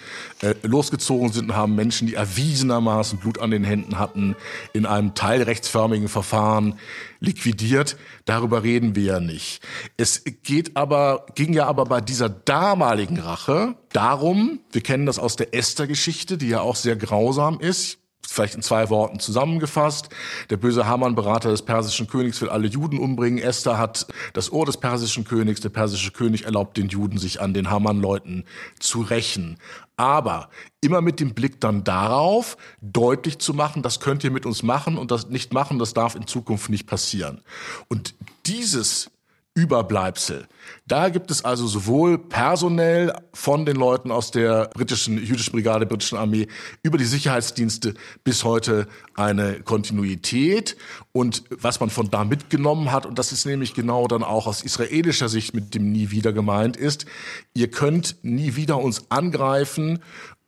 äh, 0.42 0.54
losgezogen 0.62 1.32
sind 1.32 1.50
und 1.50 1.56
haben 1.56 1.74
Menschen, 1.74 2.06
die 2.06 2.14
erwiesenermaßen 2.14 3.18
Blut 3.18 3.40
an 3.40 3.50
den 3.50 3.64
Händen 3.64 3.98
hatten, 3.98 4.36
in 4.72 4.86
einem 4.86 5.14
teilrechtsförmigen 5.14 6.08
Verfahren 6.08 6.78
liquidiert. 7.20 7.96
Darüber 8.24 8.62
reden 8.62 8.96
wir 8.96 9.04
ja 9.04 9.20
nicht. 9.20 9.62
Es 9.96 10.24
geht 10.42 10.76
aber, 10.76 11.26
ging 11.34 11.52
ja 11.52 11.66
aber 11.66 11.84
bei 11.84 12.00
dieser 12.00 12.28
damaligen 12.28 13.18
Rache 13.18 13.76
darum, 13.92 14.60
wir 14.72 14.82
kennen 14.82 15.06
das 15.06 15.18
aus 15.18 15.36
der 15.36 15.54
Esther-Geschichte, 15.54 16.38
die 16.38 16.48
ja 16.48 16.60
auch 16.60 16.76
sehr 16.76 16.96
grausam 16.96 17.60
ist 17.60 17.99
vielleicht 18.30 18.54
in 18.54 18.62
zwei 18.62 18.90
Worten 18.90 19.18
zusammengefasst. 19.18 20.08
Der 20.50 20.56
böse 20.56 20.86
Hamann, 20.86 21.14
Berater 21.14 21.50
des 21.50 21.62
persischen 21.62 22.06
Königs, 22.06 22.40
will 22.40 22.48
alle 22.48 22.68
Juden 22.68 22.98
umbringen. 22.98 23.42
Esther 23.42 23.78
hat 23.78 24.06
das 24.32 24.52
Ohr 24.52 24.66
des 24.66 24.76
persischen 24.76 25.24
Königs. 25.24 25.60
Der 25.60 25.68
persische 25.70 26.12
König 26.12 26.44
erlaubt 26.44 26.76
den 26.76 26.88
Juden, 26.88 27.18
sich 27.18 27.40
an 27.40 27.54
den 27.54 27.70
Hamann-Leuten 27.70 28.44
zu 28.78 29.02
rächen. 29.02 29.58
Aber 29.96 30.48
immer 30.80 31.00
mit 31.00 31.20
dem 31.20 31.34
Blick 31.34 31.60
dann 31.60 31.84
darauf, 31.84 32.56
deutlich 32.80 33.38
zu 33.38 33.52
machen, 33.52 33.82
das 33.82 34.00
könnt 34.00 34.24
ihr 34.24 34.30
mit 34.30 34.46
uns 34.46 34.62
machen 34.62 34.96
und 34.96 35.10
das 35.10 35.28
nicht 35.28 35.52
machen, 35.52 35.78
das 35.78 35.92
darf 35.92 36.14
in 36.14 36.26
Zukunft 36.26 36.70
nicht 36.70 36.86
passieren. 36.86 37.42
Und 37.88 38.14
dieses 38.46 39.10
Überbleibsel. 39.54 40.46
Da 40.86 41.08
gibt 41.08 41.30
es 41.32 41.44
also 41.44 41.66
sowohl 41.66 42.18
personell 42.18 43.12
von 43.34 43.66
den 43.66 43.74
Leuten 43.74 44.12
aus 44.12 44.30
der 44.30 44.70
britischen 44.74 45.18
jüdischen 45.18 45.52
Brigade, 45.52 45.86
britischen 45.86 46.18
Armee 46.18 46.46
über 46.84 46.98
die 46.98 47.04
Sicherheitsdienste 47.04 47.94
bis 48.22 48.44
heute 48.44 48.86
eine 49.16 49.60
Kontinuität 49.60 50.76
und 51.10 51.42
was 51.50 51.80
man 51.80 51.90
von 51.90 52.10
da 52.10 52.24
mitgenommen 52.24 52.92
hat 52.92 53.06
und 53.06 53.18
das 53.18 53.32
ist 53.32 53.44
nämlich 53.44 53.74
genau 53.74 54.06
dann 54.06 54.22
auch 54.22 54.46
aus 54.46 54.62
israelischer 54.62 55.28
Sicht 55.28 55.52
mit 55.52 55.74
dem 55.74 55.90
nie 55.90 56.12
wieder 56.12 56.32
gemeint 56.32 56.76
ist, 56.76 57.06
ihr 57.52 57.70
könnt 57.70 58.16
nie 58.22 58.54
wieder 58.54 58.78
uns 58.78 59.10
angreifen 59.10 59.98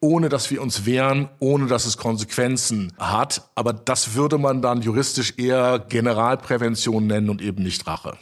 ohne 0.04 0.28
dass 0.28 0.50
wir 0.50 0.60
uns 0.60 0.84
wehren, 0.84 1.28
ohne 1.38 1.68
dass 1.68 1.86
es 1.86 1.96
Konsequenzen 1.96 2.92
hat. 2.98 3.48
Aber 3.54 3.72
das 3.72 4.14
würde 4.14 4.36
man 4.36 4.60
dann 4.60 4.82
juristisch 4.82 5.34
eher 5.38 5.78
Generalprävention 5.78 7.06
nennen 7.06 7.30
und 7.30 7.40
eben 7.40 7.62
nicht 7.62 7.86
Rache. 7.86 8.18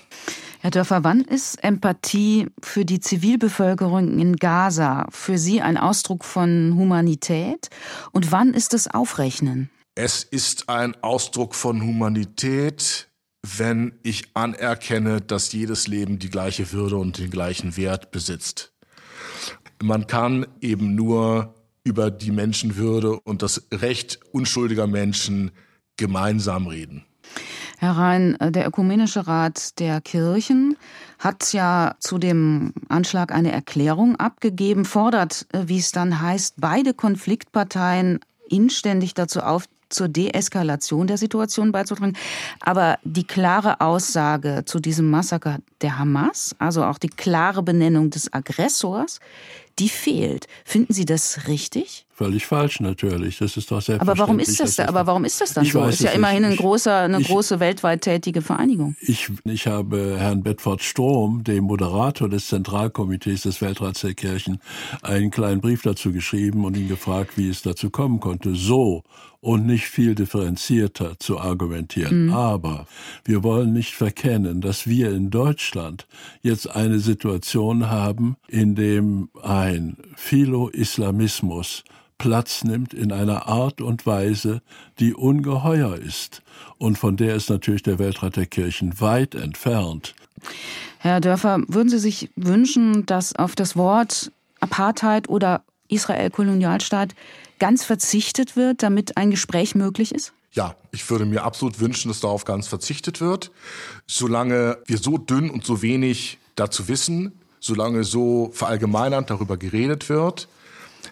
Herr 0.62 0.70
Dörfer, 0.70 1.04
wann 1.04 1.22
ist 1.22 1.64
Empathie 1.64 2.48
für 2.62 2.84
die 2.84 3.00
Zivilbevölkerung 3.00 4.18
in 4.18 4.36
Gaza 4.36 5.06
für 5.08 5.38
Sie 5.38 5.62
ein 5.62 5.78
Ausdruck 5.78 6.22
von 6.22 6.74
Humanität 6.76 7.70
und 8.12 8.30
wann 8.30 8.52
ist 8.52 8.74
es 8.74 8.86
Aufrechnen? 8.86 9.70
Es 9.94 10.22
ist 10.22 10.68
ein 10.68 10.94
Ausdruck 11.02 11.54
von 11.54 11.80
Humanität, 11.80 13.08
wenn 13.56 13.98
ich 14.02 14.24
anerkenne, 14.34 15.22
dass 15.22 15.50
jedes 15.50 15.86
Leben 15.86 16.18
die 16.18 16.28
gleiche 16.28 16.72
Würde 16.72 16.98
und 16.98 17.16
den 17.16 17.30
gleichen 17.30 17.78
Wert 17.78 18.10
besitzt. 18.10 18.74
Man 19.82 20.06
kann 20.08 20.46
eben 20.60 20.94
nur 20.94 21.54
über 21.84 22.10
die 22.10 22.32
Menschenwürde 22.32 23.18
und 23.20 23.40
das 23.40 23.66
Recht 23.72 24.20
unschuldiger 24.32 24.86
Menschen 24.86 25.52
gemeinsam 25.96 26.66
reden. 26.66 27.06
Herr 27.80 27.96
Rhein, 27.96 28.38
äh, 28.40 28.52
der 28.52 28.68
Ökumenische 28.68 29.26
Rat 29.26 29.78
der 29.78 30.02
Kirchen 30.02 30.76
hat 31.18 31.54
ja 31.54 31.94
zu 31.98 32.18
dem 32.18 32.74
Anschlag 32.90 33.32
eine 33.32 33.52
Erklärung 33.52 34.16
abgegeben, 34.16 34.84
fordert, 34.84 35.46
äh, 35.52 35.62
wie 35.64 35.78
es 35.78 35.90
dann 35.90 36.20
heißt, 36.20 36.56
beide 36.58 36.92
Konfliktparteien 36.92 38.20
inständig 38.50 39.14
dazu 39.14 39.40
auf, 39.40 39.64
zur 39.88 40.08
Deeskalation 40.08 41.06
der 41.06 41.16
Situation 41.16 41.72
beizutragen. 41.72 42.18
Aber 42.60 42.98
die 43.02 43.24
klare 43.26 43.80
Aussage 43.80 44.64
zu 44.66 44.78
diesem 44.78 45.08
Massaker 45.08 45.56
der 45.80 45.98
Hamas, 45.98 46.54
also 46.58 46.84
auch 46.84 46.98
die 46.98 47.08
klare 47.08 47.62
Benennung 47.62 48.10
des 48.10 48.30
Aggressors, 48.30 49.20
die 49.78 49.88
fehlt. 49.88 50.48
Finden 50.66 50.92
Sie 50.92 51.06
das 51.06 51.48
richtig? 51.48 52.04
Völlig 52.20 52.44
falsch 52.44 52.80
natürlich. 52.80 53.38
Das 53.38 53.56
ist 53.56 53.70
doch 53.70 53.82
Aber 53.98 54.18
warum 54.18 54.40
ist 54.40 54.60
das, 54.60 54.76
da, 54.76 54.88
aber 54.88 55.06
warum 55.06 55.24
ist 55.24 55.40
das 55.40 55.54
dann 55.54 55.64
ich 55.64 55.72
so? 55.72 55.80
Weiß, 55.80 55.94
ist 55.94 56.02
ja 56.02 56.10
immerhin 56.10 56.44
ein 56.44 56.54
großer, 56.54 56.94
eine 56.94 57.18
ich, 57.18 57.26
große 57.26 57.60
weltweit 57.60 58.02
tätige 58.02 58.42
Vereinigung. 58.42 58.94
Ich, 59.00 59.30
ich 59.44 59.66
habe 59.66 60.16
Herrn 60.18 60.42
Bedford 60.42 60.82
Strom, 60.82 61.44
dem 61.44 61.64
Moderator 61.64 62.28
des 62.28 62.48
Zentralkomitees 62.48 63.44
des 63.44 63.62
Weltrats 63.62 64.02
der 64.02 64.12
Kirchen, 64.12 64.60
einen 65.00 65.30
kleinen 65.30 65.62
Brief 65.62 65.80
dazu 65.80 66.12
geschrieben 66.12 66.66
und 66.66 66.76
ihn 66.76 66.88
gefragt, 66.88 67.38
wie 67.38 67.48
es 67.48 67.62
dazu 67.62 67.88
kommen 67.88 68.20
konnte, 68.20 68.54
so 68.54 69.02
und 69.40 69.66
nicht 69.66 69.86
viel 69.86 70.14
differenzierter 70.14 71.18
zu 71.18 71.38
argumentieren. 71.38 72.26
Mhm. 72.26 72.32
Aber 72.32 72.86
wir 73.24 73.42
wollen 73.42 73.72
nicht 73.72 73.94
verkennen, 73.94 74.60
dass 74.60 74.86
wir 74.86 75.12
in 75.12 75.30
Deutschland 75.30 76.06
jetzt 76.42 76.68
eine 76.68 76.98
Situation 76.98 77.88
haben, 77.88 78.36
in 78.48 78.74
dem 78.74 79.30
ein 79.42 79.96
Philo-Islamismus 80.16 81.84
Platz 82.18 82.64
nimmt 82.64 82.92
in 82.92 83.12
einer 83.12 83.48
Art 83.48 83.80
und 83.80 84.04
Weise, 84.04 84.60
die 84.98 85.14
ungeheuer 85.14 85.96
ist 85.96 86.42
und 86.76 86.98
von 86.98 87.16
der 87.16 87.34
ist 87.34 87.48
natürlich 87.48 87.82
der 87.82 87.98
Weltrat 87.98 88.36
der 88.36 88.44
Kirchen 88.44 89.00
weit 89.00 89.34
entfernt. 89.34 90.14
Herr 90.98 91.22
Dörfer, 91.22 91.62
würden 91.66 91.88
Sie 91.88 91.98
sich 91.98 92.30
wünschen, 92.36 93.06
dass 93.06 93.34
auf 93.34 93.54
das 93.54 93.74
Wort 93.74 94.30
Apartheid 94.60 95.30
oder 95.30 95.62
Israel-Kolonialstaat 95.88 97.14
ganz 97.60 97.84
verzichtet 97.84 98.56
wird, 98.56 98.82
damit 98.82 99.16
ein 99.16 99.30
Gespräch 99.30 99.76
möglich 99.76 100.12
ist? 100.12 100.32
Ja, 100.52 100.74
ich 100.90 101.08
würde 101.08 101.26
mir 101.26 101.44
absolut 101.44 101.78
wünschen, 101.78 102.08
dass 102.08 102.18
darauf 102.18 102.44
ganz 102.44 102.66
verzichtet 102.66 103.20
wird. 103.20 103.52
Solange 104.08 104.78
wir 104.86 104.98
so 104.98 105.16
dünn 105.16 105.48
und 105.48 105.64
so 105.64 105.80
wenig 105.80 106.38
dazu 106.56 106.88
wissen, 106.88 107.32
solange 107.60 108.02
so 108.02 108.50
verallgemeinernd 108.52 109.30
darüber 109.30 109.56
geredet 109.56 110.08
wird. 110.08 110.48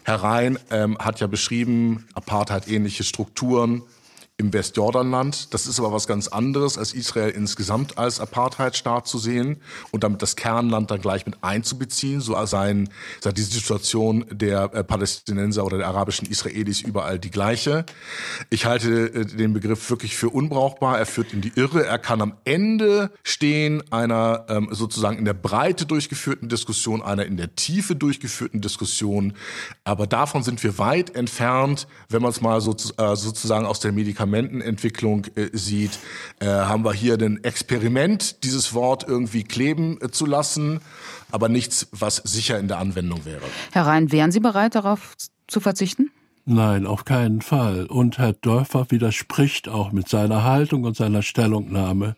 Herr 0.03 0.17
Rhein 0.17 0.59
ähm, 0.71 0.99
hat 0.99 1.21
ja 1.21 1.27
beschrieben, 1.27 2.07
Apartheid-ähnliche 2.15 3.05
Strukturen, 3.05 3.83
im 4.41 4.53
Westjordanland. 4.53 5.53
Das 5.53 5.67
ist 5.67 5.81
aber 5.81 5.93
was 5.93 6.07
ganz 6.07 6.29
anderes, 6.29 6.79
als 6.79 6.95
Israel 6.95 7.31
insgesamt 7.31 7.99
als 7.99 8.21
Apartheidstaat 8.21 9.09
zu 9.09 9.19
sehen 9.19 9.57
und 9.91 10.05
damit 10.05 10.23
das 10.23 10.37
Kernland 10.37 10.93
dann 10.93 11.01
gleich 11.01 11.27
mit 11.27 11.43
einzubeziehen. 11.43 12.21
So 12.21 12.37
seien, 12.47 12.89
sei 13.21 13.33
die 13.33 13.43
Situation 13.43 14.25
der 14.31 14.73
äh, 14.73 14.85
Palästinenser 14.85 15.65
oder 15.65 15.79
der 15.79 15.89
arabischen 15.89 16.29
Israelis 16.29 16.81
überall 16.81 17.19
die 17.19 17.33
gleiche. 17.33 17.85
Ich 18.49 18.65
halte 18.65 19.13
äh, 19.13 19.25
den 19.25 19.55
Begriff 19.55 19.91
wirklich 19.91 20.17
für 20.17 20.29
unbrauchbar. 20.29 21.01
Er 21.01 21.07
führt 21.07 21.33
in 21.33 21.41
die 21.41 21.53
Irre. 21.57 21.85
Er 21.85 21.99
kann 21.99 22.23
am 22.23 22.35
Ende 22.45 23.11
stehen 23.25 23.83
einer 23.91 24.47
ähm, 24.49 24.69
sozusagen 24.71 25.19
in 25.19 25.25
der 25.25 25.35
Breite 25.35 25.85
durchgeführten 25.85 26.49
Diskussion, 26.49 27.03
einer 27.03 27.27
in 27.27 27.37
der 27.37 27.57
Tiefe 27.57 27.97
durchgeführten 27.97 28.61
Diskussion. 28.61 29.33
Aber 29.83 30.07
davon 30.07 30.45
sind 30.45 30.63
wir 30.63 30.79
weit 30.79 31.17
entfernt, 31.17 31.89
wenn 32.09 32.23
man 32.23 32.31
es 32.31 32.41
mal 32.41 32.59
äh, 32.59 32.61
sozusagen 32.61 33.67
aus 33.67 33.81
der 33.81 33.91
Medikament 33.91 34.28
Medikamentenentwicklung 34.29 35.27
äh, 35.35 35.49
sieht, 35.53 35.99
äh, 36.41 36.47
haben 36.47 36.85
wir 36.85 36.93
hier 36.93 37.19
ein 37.19 37.43
Experiment, 37.43 38.45
dieses 38.45 38.75
Wort 38.75 39.07
irgendwie 39.07 39.45
kleben 39.45 39.99
äh, 40.01 40.11
zu 40.11 40.27
lassen, 40.27 40.81
aber 41.31 41.49
nichts, 41.49 41.89
was 41.93 42.17
sicher 42.17 42.59
in 42.59 42.69
der 42.69 42.79
Anwendung 42.79 43.25
wäre. 43.25 43.43
Herr 43.73 43.87
Rhein, 43.87 44.13
wären 44.13 44.33
Sie 44.33 44.41
bereit, 44.41 44.75
darauf 44.75 45.15
zu 45.47 45.61
verzichten? 45.61 46.11
Nein, 46.45 46.87
auf 46.87 47.05
keinen 47.05 47.43
Fall. 47.43 47.85
Und 47.87 48.17
Herr 48.17 48.33
Dörfer 48.33 48.87
widerspricht 48.91 49.69
auch 49.69 49.93
mit 49.93 50.09
seiner 50.09 50.45
Haltung 50.45 50.85
und 50.85 50.97
seiner 50.97 51.21
Stellungnahme 51.21 52.17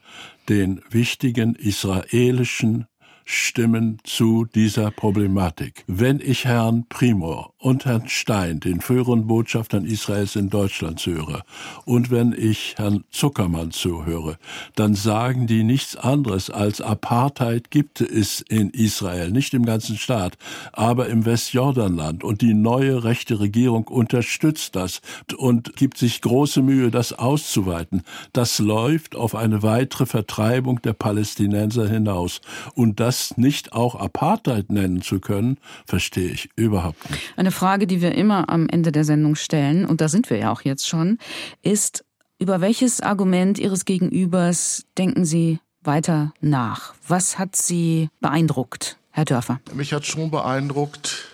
den 0.49 0.83
wichtigen 0.89 1.57
israelischen 1.57 2.87
Stimmen 3.25 3.99
zu 4.05 4.47
dieser 4.55 4.91
Problematik. 4.91 5.85
Wenn 5.87 6.21
ich 6.21 6.45
Herrn 6.45 6.87
Primor 6.89 7.55
und 7.59 7.85
Herrn 7.85 8.09
Stein, 8.09 8.61
den 8.61 8.81
früheren 8.81 9.27
Botschaftern 9.27 9.85
Israels 9.85 10.37
in 10.37 10.51
Deutschland, 10.51 11.05
höre, 11.05 11.43
und 11.85 12.11
wenn 12.11 12.33
ich 12.33 12.75
Herrn 12.77 13.05
Zuckermann 13.11 13.71
zuhöre, 13.71 14.39
dann 14.75 14.95
sagen 14.95 15.47
die 15.47 15.63
nichts 15.63 15.97
anderes 15.97 16.51
als 16.51 16.81
Apartheid 16.81 17.71
gibt 17.71 18.01
es 18.01 18.41
in 18.41 18.71
Israel, 18.71 19.31
nicht 19.31 19.55
im 19.55 19.65
ganzen 19.65 19.97
Staat, 19.97 20.37
aber 20.73 21.09
im 21.09 21.25
Westjordanland. 21.25 22.25
Und 22.25 22.41
die 22.41 22.55
neue 22.55 23.05
rechte 23.05 23.41
Regierung 23.41 23.85
unterstützt 23.89 24.77
das 24.77 25.01
und 25.37 25.77
gibt 25.77 25.99
sich 25.99 26.21
große 26.21 26.63
Mühe, 26.63 26.91
das 26.91 27.13
auszuweiten. 27.13 28.03
Das 28.33 28.59
läuft 28.59 29.17
auf 29.17 29.35
eine 29.35 29.63
weitere 29.63 30.07
Vertreibung 30.07 30.81
der 30.83 30.95
Palästinenser 30.95 31.89
hinaus. 31.89 32.41
Und 32.75 33.01
das 33.01 33.20
das 33.21 33.37
nicht 33.37 33.73
auch 33.73 33.95
Apartheid 33.95 34.71
nennen 34.71 35.03
zu 35.03 35.21
können, 35.21 35.59
verstehe 35.87 36.31
ich 36.31 36.51
überhaupt 36.57 37.11
nicht. 37.11 37.23
Eine 37.37 37.51
Frage, 37.51 37.87
die 37.87 38.01
wir 38.01 38.15
immer 38.15 38.49
am 38.49 38.69
Ende 38.69 38.93
der 38.93 39.05
Sendung 39.05 39.37
stellen, 39.37 39.85
und 39.85 40.01
da 40.01 40.09
sind 40.09 40.31
wir 40.31 40.39
ja 40.39 40.53
auch 40.53 40.63
jetzt 40.63 40.89
schon, 40.89 41.19
ist, 41.63 42.05
über 42.39 42.61
welches 42.61 43.01
Argument 43.01 43.59
Ihres 43.59 43.85
Gegenübers 43.85 44.87
denken 44.97 45.25
Sie 45.25 45.61
weiter 45.83 46.33
nach? 46.41 46.95
Was 47.07 47.39
hat 47.39 47.57
Sie 47.57 48.09
beeindruckt, 48.21 48.99
Herr 49.11 49.25
Dörfer? 49.25 49.61
Mich 49.75 49.93
hat 49.93 50.07
schon 50.07 50.31
beeindruckt, 50.31 51.27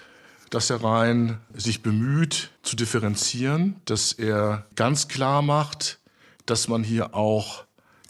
dass 0.51 0.71
er 0.71 0.83
rein 0.83 1.39
sich 1.55 1.83
bemüht 1.83 2.51
zu 2.63 2.77
differenzieren, 2.77 3.77
dass 3.85 4.13
er 4.13 4.67
ganz 4.75 5.09
klar 5.09 5.43
macht, 5.43 5.99
dass 6.47 6.69
man 6.69 6.85
hier 6.85 7.15
auch 7.15 7.65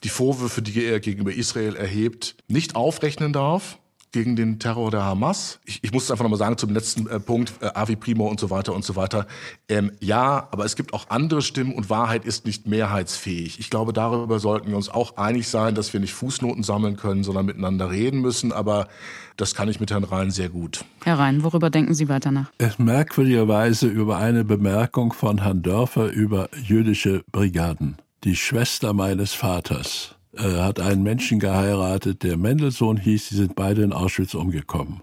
die 0.04 0.08
Vorwürfe, 0.08 0.62
die 0.62 0.84
er 0.84 1.00
gegenüber 1.00 1.32
Israel 1.32 1.76
erhebt, 1.76 2.36
nicht 2.48 2.76
aufrechnen 2.76 3.32
darf 3.32 3.78
gegen 4.16 4.34
den 4.34 4.58
Terror 4.58 4.90
der 4.90 5.04
Hamas. 5.04 5.60
Ich, 5.66 5.84
ich 5.84 5.92
muss 5.92 6.04
es 6.04 6.10
einfach 6.10 6.22
nochmal 6.22 6.38
sagen 6.38 6.56
zum 6.56 6.70
letzten 6.70 7.06
äh, 7.06 7.20
Punkt, 7.20 7.52
äh, 7.60 7.70
Avi 7.74 7.96
Primo 7.96 8.26
und 8.26 8.40
so 8.40 8.48
weiter 8.48 8.72
und 8.74 8.82
so 8.82 8.96
weiter. 8.96 9.26
Ähm, 9.68 9.92
ja, 10.00 10.48
aber 10.50 10.64
es 10.64 10.74
gibt 10.74 10.94
auch 10.94 11.10
andere 11.10 11.42
Stimmen 11.42 11.74
und 11.74 11.90
Wahrheit 11.90 12.24
ist 12.24 12.46
nicht 12.46 12.66
mehrheitsfähig. 12.66 13.60
Ich 13.60 13.68
glaube, 13.68 13.92
darüber 13.92 14.38
sollten 14.38 14.68
wir 14.68 14.76
uns 14.76 14.88
auch 14.88 15.18
einig 15.18 15.48
sein, 15.48 15.74
dass 15.74 15.92
wir 15.92 16.00
nicht 16.00 16.14
Fußnoten 16.14 16.62
sammeln 16.62 16.96
können, 16.96 17.24
sondern 17.24 17.44
miteinander 17.44 17.90
reden 17.90 18.22
müssen. 18.22 18.52
Aber 18.52 18.88
das 19.36 19.54
kann 19.54 19.68
ich 19.68 19.80
mit 19.80 19.90
Herrn 19.90 20.04
Rhein 20.04 20.30
sehr 20.30 20.48
gut. 20.48 20.86
Herr 21.04 21.18
Rhein, 21.18 21.42
worüber 21.42 21.68
denken 21.68 21.92
Sie 21.92 22.08
weiter 22.08 22.30
nach? 22.30 22.50
Merkwürdigerweise 22.78 23.86
über 23.86 24.16
eine 24.16 24.44
Bemerkung 24.44 25.12
von 25.12 25.42
Herrn 25.42 25.60
Dörfer 25.60 26.10
über 26.10 26.48
jüdische 26.56 27.22
Brigaden 27.30 27.98
die 28.26 28.34
Schwester 28.34 28.92
meines 28.92 29.34
Vaters 29.34 30.16
äh, 30.36 30.42
hat 30.42 30.80
einen 30.80 31.04
Menschen 31.04 31.38
geheiratet, 31.38 32.24
der 32.24 32.36
Mendelssohn 32.36 32.96
hieß, 32.96 33.28
sie 33.28 33.36
sind 33.36 33.54
beide 33.54 33.82
in 33.82 33.92
Auschwitz 33.92 34.34
umgekommen. 34.34 35.00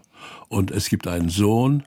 Und 0.48 0.70
es 0.70 0.90
gibt 0.90 1.08
einen 1.08 1.30
Sohn, 1.30 1.84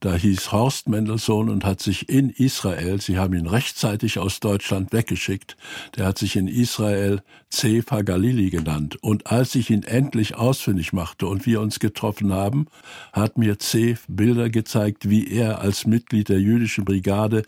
da 0.00 0.14
hieß 0.14 0.52
Horst 0.52 0.88
Mendelssohn 0.88 1.48
und 1.48 1.64
hat 1.64 1.80
sich 1.80 2.08
in 2.08 2.30
Israel, 2.30 3.00
sie 3.00 3.18
haben 3.18 3.34
ihn 3.34 3.46
rechtzeitig 3.46 4.18
aus 4.18 4.40
Deutschland 4.40 4.92
weggeschickt, 4.92 5.56
der 5.96 6.06
hat 6.06 6.18
sich 6.18 6.36
in 6.36 6.46
Israel 6.46 7.20
Cefa 7.52 8.02
Galili 8.02 8.50
genannt. 8.50 8.96
Und 9.02 9.26
als 9.26 9.54
ich 9.54 9.70
ihn 9.70 9.82
endlich 9.82 10.36
ausfindig 10.36 10.92
machte 10.92 11.26
und 11.26 11.46
wir 11.46 11.60
uns 11.60 11.80
getroffen 11.80 12.32
haben, 12.32 12.66
hat 13.12 13.38
mir 13.38 13.58
Cef 13.58 14.04
Bilder 14.08 14.50
gezeigt, 14.50 15.08
wie 15.08 15.28
er 15.28 15.60
als 15.60 15.86
Mitglied 15.86 16.28
der 16.28 16.40
jüdischen 16.40 16.84
Brigade 16.84 17.42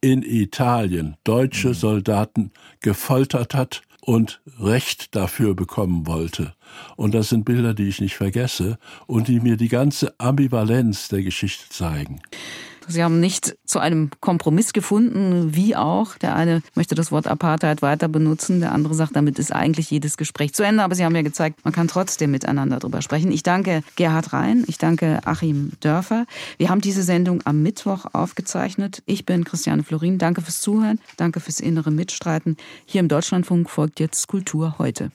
in 0.00 0.22
Italien 0.22 1.16
deutsche 1.24 1.74
Soldaten 1.74 2.52
gefoltert 2.80 3.54
hat 3.54 3.82
und 4.06 4.40
Recht 4.60 5.16
dafür 5.16 5.54
bekommen 5.54 6.06
wollte. 6.06 6.54
Und 6.94 7.12
das 7.12 7.28
sind 7.28 7.44
Bilder, 7.44 7.74
die 7.74 7.88
ich 7.88 8.00
nicht 8.00 8.14
vergesse 8.14 8.78
und 9.08 9.26
die 9.26 9.40
mir 9.40 9.56
die 9.56 9.68
ganze 9.68 10.14
Ambivalenz 10.18 11.08
der 11.08 11.24
Geschichte 11.24 11.68
zeigen. 11.70 12.22
Sie 12.88 13.02
haben 13.02 13.20
nicht 13.20 13.56
zu 13.64 13.78
einem 13.78 14.10
Kompromiss 14.20 14.72
gefunden, 14.72 15.54
wie 15.54 15.76
auch. 15.76 16.16
Der 16.18 16.36
eine 16.36 16.62
möchte 16.74 16.94
das 16.94 17.10
Wort 17.10 17.26
Apartheid 17.26 17.82
weiter 17.82 18.08
benutzen, 18.08 18.60
der 18.60 18.72
andere 18.72 18.94
sagt, 18.94 19.16
damit 19.16 19.38
ist 19.38 19.52
eigentlich 19.52 19.90
jedes 19.90 20.16
Gespräch 20.16 20.54
zu 20.54 20.62
Ende. 20.62 20.82
Aber 20.82 20.94
Sie 20.94 21.04
haben 21.04 21.14
ja 21.16 21.22
gezeigt, 21.22 21.64
man 21.64 21.72
kann 21.72 21.88
trotzdem 21.88 22.30
miteinander 22.30 22.78
drüber 22.78 23.02
sprechen. 23.02 23.32
Ich 23.32 23.42
danke 23.42 23.82
Gerhard 23.96 24.32
Rhein, 24.32 24.64
ich 24.66 24.78
danke 24.78 25.20
Achim 25.24 25.72
Dörfer. 25.80 26.26
Wir 26.58 26.68
haben 26.68 26.80
diese 26.80 27.02
Sendung 27.02 27.42
am 27.44 27.62
Mittwoch 27.62 28.06
aufgezeichnet. 28.12 29.02
Ich 29.06 29.26
bin 29.26 29.44
Christiane 29.44 29.82
Florin. 29.82 30.18
Danke 30.18 30.40
fürs 30.40 30.60
Zuhören, 30.60 31.00
danke 31.16 31.40
fürs 31.40 31.60
innere 31.60 31.90
Mitstreiten. 31.90 32.56
Hier 32.84 33.00
im 33.00 33.08
Deutschlandfunk 33.08 33.68
folgt 33.70 34.00
jetzt 34.00 34.28
Kultur 34.28 34.76
heute. 34.78 35.10